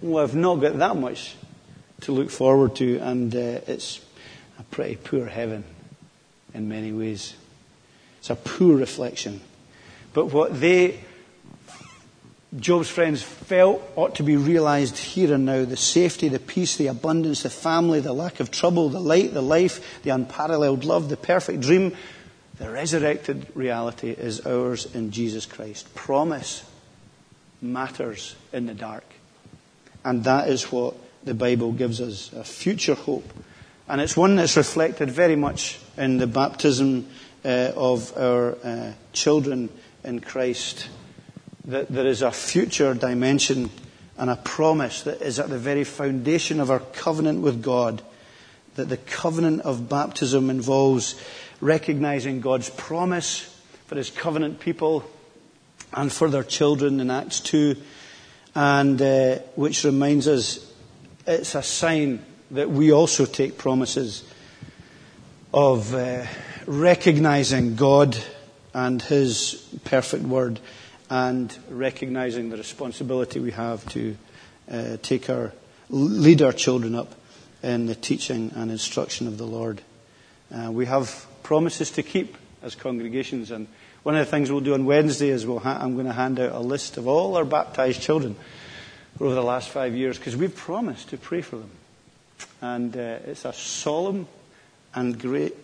well, 0.00 0.22
I've 0.22 0.34
not 0.34 0.56
got 0.56 0.78
that 0.78 0.96
much 0.96 1.34
to 2.02 2.12
look 2.12 2.30
forward 2.30 2.76
to, 2.76 2.98
and 2.98 3.34
uh, 3.34 3.60
it's 3.66 4.00
a 4.58 4.62
pretty 4.62 4.96
poor 4.96 5.26
heaven 5.26 5.64
in 6.52 6.68
many 6.68 6.92
ways. 6.92 7.34
It's 8.20 8.30
a 8.30 8.36
poor 8.36 8.76
reflection. 8.76 9.40
But 10.12 10.26
what 10.26 10.60
they, 10.60 11.00
Job's 12.58 12.88
friends, 12.88 13.22
felt 13.22 13.82
ought 13.96 14.14
to 14.16 14.22
be 14.22 14.36
realized 14.36 14.96
here 14.96 15.34
and 15.34 15.44
now 15.44 15.64
the 15.64 15.76
safety, 15.76 16.28
the 16.28 16.38
peace, 16.38 16.76
the 16.76 16.86
abundance, 16.86 17.42
the 17.42 17.50
family, 17.50 17.98
the 17.98 18.12
lack 18.12 18.38
of 18.38 18.52
trouble, 18.52 18.88
the 18.88 19.00
light, 19.00 19.34
the 19.34 19.42
life, 19.42 20.02
the 20.04 20.10
unparalleled 20.10 20.84
love, 20.84 21.08
the 21.08 21.16
perfect 21.16 21.60
dream. 21.60 21.96
The 22.58 22.70
resurrected 22.70 23.48
reality 23.56 24.10
is 24.10 24.46
ours 24.46 24.94
in 24.94 25.10
Jesus 25.10 25.46
Christ. 25.46 25.92
Promise 25.96 26.64
matters 27.60 28.36
in 28.52 28.66
the 28.66 28.74
dark. 28.74 29.04
And 30.04 30.22
that 30.22 30.48
is 30.48 30.70
what 30.70 30.94
the 31.24 31.34
Bible 31.34 31.72
gives 31.72 32.00
us 32.00 32.32
a 32.32 32.44
future 32.44 32.94
hope. 32.94 33.28
And 33.88 34.00
it's 34.00 34.16
one 34.16 34.36
that's 34.36 34.56
reflected 34.56 35.10
very 35.10 35.34
much 35.34 35.80
in 35.96 36.18
the 36.18 36.28
baptism 36.28 37.08
uh, 37.44 37.72
of 37.74 38.16
our 38.16 38.56
uh, 38.62 38.92
children 39.12 39.70
in 40.04 40.20
Christ 40.20 40.88
that 41.64 41.88
there 41.88 42.06
is 42.06 42.22
a 42.22 42.30
future 42.30 42.94
dimension 42.94 43.70
and 44.16 44.30
a 44.30 44.36
promise 44.36 45.02
that 45.02 45.22
is 45.22 45.38
at 45.38 45.48
the 45.48 45.58
very 45.58 45.84
foundation 45.84 46.60
of 46.60 46.70
our 46.70 46.80
covenant 46.80 47.40
with 47.40 47.62
God. 47.62 48.02
That 48.76 48.88
the 48.88 48.96
covenant 48.96 49.62
of 49.62 49.88
baptism 49.88 50.50
involves 50.50 51.20
recognizing 51.60 52.40
God's 52.40 52.70
promise 52.70 53.40
for 53.86 53.96
his 53.96 54.10
covenant 54.10 54.60
people 54.60 55.04
and 55.92 56.12
for 56.12 56.28
their 56.28 56.42
children 56.42 57.00
in 57.00 57.10
Acts 57.10 57.40
2, 57.40 57.76
and 58.54 59.00
uh, 59.00 59.38
which 59.54 59.84
reminds 59.84 60.28
us 60.28 60.72
it's 61.26 61.54
a 61.54 61.62
sign 61.62 62.24
that 62.50 62.70
we 62.70 62.92
also 62.92 63.24
take 63.24 63.56
promises 63.56 64.24
of 65.52 65.94
uh, 65.94 66.26
recognizing 66.66 67.76
God 67.76 68.16
and 68.74 69.00
his 69.00 69.54
perfect 69.84 70.24
word 70.24 70.60
and 71.10 71.56
recognizing 71.68 72.50
the 72.50 72.56
responsibility 72.56 73.40
we 73.40 73.50
have 73.50 73.86
to 73.90 74.16
uh, 74.70 74.96
take 75.02 75.28
our, 75.28 75.52
lead 75.90 76.42
our 76.42 76.52
children 76.52 76.94
up 76.94 77.14
in 77.62 77.86
the 77.86 77.94
teaching 77.94 78.52
and 78.54 78.70
instruction 78.70 79.26
of 79.26 79.38
the 79.38 79.46
Lord. 79.46 79.80
Uh, 80.54 80.70
we 80.70 80.86
have 80.86 81.26
promises 81.42 81.90
to 81.92 82.02
keep 82.02 82.36
as 82.62 82.74
congregations, 82.74 83.50
and 83.50 83.68
one 84.02 84.16
of 84.16 84.24
the 84.24 84.30
things 84.30 84.50
we'll 84.50 84.60
do 84.60 84.74
on 84.74 84.84
Wednesday 84.84 85.28
is 85.28 85.46
we'll 85.46 85.58
ha- 85.58 85.78
I'm 85.80 85.94
going 85.94 86.06
to 86.06 86.12
hand 86.12 86.40
out 86.40 86.52
a 86.52 86.60
list 86.60 86.96
of 86.96 87.06
all 87.06 87.36
our 87.36 87.44
baptized 87.44 88.00
children 88.00 88.36
over 89.20 89.34
the 89.34 89.42
last 89.42 89.68
five 89.68 89.94
years 89.94 90.18
because 90.18 90.36
we've 90.36 90.54
promised 90.54 91.10
to 91.10 91.16
pray 91.16 91.40
for 91.40 91.56
them. 91.56 91.70
And 92.60 92.96
uh, 92.96 93.18
it's 93.26 93.44
a 93.44 93.52
solemn 93.52 94.26
and 94.94 95.18
great 95.18 95.54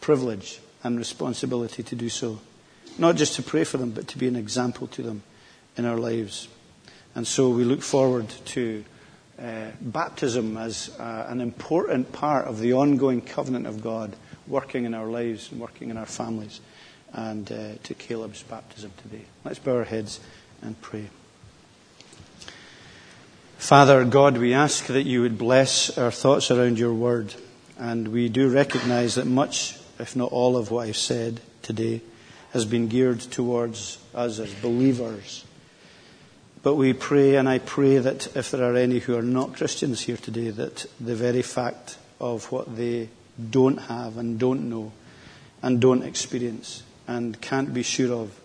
privilege 0.00 0.60
and 0.82 0.98
responsibility 0.98 1.82
to 1.82 1.96
do 1.96 2.08
so. 2.08 2.38
Not 2.98 3.16
just 3.16 3.34
to 3.36 3.42
pray 3.42 3.64
for 3.64 3.78
them, 3.78 3.90
but 3.90 4.08
to 4.08 4.18
be 4.18 4.28
an 4.28 4.36
example 4.36 4.86
to 4.88 5.02
them 5.02 5.22
in 5.76 5.84
our 5.84 5.96
lives. 5.96 6.48
And 7.14 7.26
so 7.26 7.50
we 7.50 7.64
look 7.64 7.82
forward 7.82 8.28
to 8.46 8.84
uh, 9.38 9.70
baptism 9.80 10.56
as 10.56 10.90
uh, 10.98 11.26
an 11.28 11.40
important 11.40 12.12
part 12.12 12.46
of 12.46 12.60
the 12.60 12.74
ongoing 12.74 13.20
covenant 13.20 13.66
of 13.66 13.82
God, 13.82 14.14
working 14.46 14.84
in 14.84 14.94
our 14.94 15.06
lives 15.06 15.50
and 15.50 15.60
working 15.60 15.90
in 15.90 15.96
our 15.96 16.06
families, 16.06 16.60
and 17.12 17.50
uh, 17.50 17.72
to 17.82 17.94
Caleb's 17.94 18.42
baptism 18.42 18.92
today. 19.02 19.24
Let's 19.44 19.58
bow 19.58 19.76
our 19.76 19.84
heads 19.84 20.20
and 20.62 20.80
pray. 20.80 21.08
Father 23.58 24.04
God, 24.04 24.38
we 24.38 24.52
ask 24.52 24.86
that 24.86 25.04
you 25.04 25.22
would 25.22 25.38
bless 25.38 25.96
our 25.96 26.10
thoughts 26.10 26.50
around 26.50 26.78
your 26.78 26.94
word, 26.94 27.34
and 27.78 28.08
we 28.08 28.28
do 28.28 28.48
recognize 28.48 29.14
that 29.16 29.26
much 29.26 29.78
if 29.98 30.16
not 30.16 30.32
all 30.32 30.56
of 30.56 30.70
what 30.70 30.88
I've 30.88 30.96
said 30.96 31.40
today, 31.62 32.00
has 32.54 32.64
been 32.64 32.88
geared 32.88 33.20
towards 33.20 33.98
us 34.14 34.38
as 34.38 34.54
believers. 34.54 35.44
But 36.62 36.76
we 36.76 36.94
pray, 36.94 37.34
and 37.34 37.46
I 37.46 37.58
pray 37.58 37.98
that 37.98 38.34
if 38.34 38.50
there 38.50 38.64
are 38.64 38.76
any 38.76 39.00
who 39.00 39.18
are 39.18 39.22
not 39.22 39.54
Christians 39.54 40.00
here 40.00 40.16
today, 40.16 40.48
that 40.48 40.86
the 40.98 41.14
very 41.14 41.42
fact 41.42 41.98
of 42.18 42.50
what 42.50 42.76
they 42.76 43.10
don't 43.50 43.76
have 43.76 44.16
and 44.16 44.38
don't 44.38 44.70
know 44.70 44.92
and 45.60 45.80
don't 45.80 46.04
experience 46.04 46.82
and 47.06 47.38
can't 47.42 47.74
be 47.74 47.82
sure 47.82 48.14
of, 48.14 48.40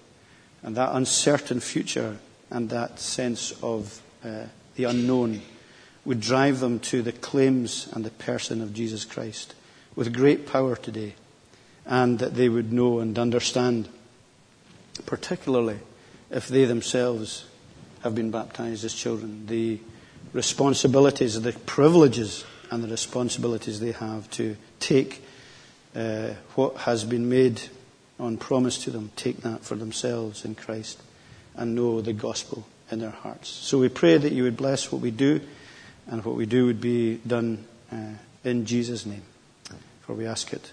and 0.63 0.75
that 0.75 0.93
uncertain 0.93 1.61
future 1.61 2.17
and 2.49 2.69
that 2.71 2.99
sense 2.99 3.53
of 3.63 4.01
uh, 4.25 4.45
the 4.75 4.83
unknown 4.85 5.41
would 6.03 6.19
drive 6.19 6.59
them 6.59 6.79
to 6.79 7.01
the 7.01 7.11
claims 7.11 7.87
and 7.93 8.03
the 8.03 8.09
person 8.09 8.61
of 8.61 8.73
Jesus 8.73 9.05
Christ 9.05 9.53
with 9.95 10.13
great 10.13 10.47
power 10.47 10.75
today, 10.75 11.13
and 11.85 12.19
that 12.19 12.35
they 12.35 12.49
would 12.49 12.73
know 12.73 12.99
and 12.99 13.19
understand, 13.19 13.87
particularly 15.05 15.79
if 16.29 16.47
they 16.47 16.65
themselves 16.65 17.45
have 18.03 18.15
been 18.15 18.31
baptized 18.31 18.85
as 18.85 18.93
children, 18.93 19.45
the 19.47 19.79
responsibilities, 20.33 21.41
the 21.41 21.53
privileges, 21.53 22.45
and 22.71 22.83
the 22.83 22.87
responsibilities 22.87 23.79
they 23.79 23.91
have 23.91 24.29
to 24.31 24.55
take 24.79 25.23
uh, 25.95 26.29
what 26.55 26.75
has 26.77 27.03
been 27.03 27.29
made 27.29 27.61
on 28.19 28.37
promise 28.37 28.83
to 28.83 28.91
them, 28.91 29.11
take 29.15 29.41
that 29.41 29.63
for 29.63 29.75
themselves 29.75 30.45
in 30.45 30.55
Christ, 30.55 31.01
and 31.55 31.75
know 31.75 32.01
the 32.01 32.13
gospel 32.13 32.65
in 32.91 32.99
their 32.99 33.09
hearts. 33.09 33.49
So 33.49 33.79
we 33.79 33.89
pray 33.89 34.17
that 34.17 34.31
you 34.31 34.43
would 34.43 34.57
bless 34.57 34.91
what 34.91 35.01
we 35.01 35.11
do, 35.11 35.41
and 36.07 36.23
what 36.23 36.35
we 36.35 36.45
do 36.45 36.65
would 36.65 36.81
be 36.81 37.15
done 37.25 37.65
uh, 37.91 38.13
in 38.43 38.65
Jesus' 38.65 39.05
name. 39.05 39.23
For 40.01 40.13
we 40.13 40.25
ask 40.25 40.53
it 40.53 40.71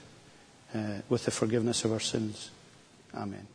uh, 0.74 1.00
with 1.08 1.24
the 1.24 1.30
forgiveness 1.30 1.84
of 1.84 1.92
our 1.92 2.00
sins. 2.00 2.50
Amen. 3.14 3.46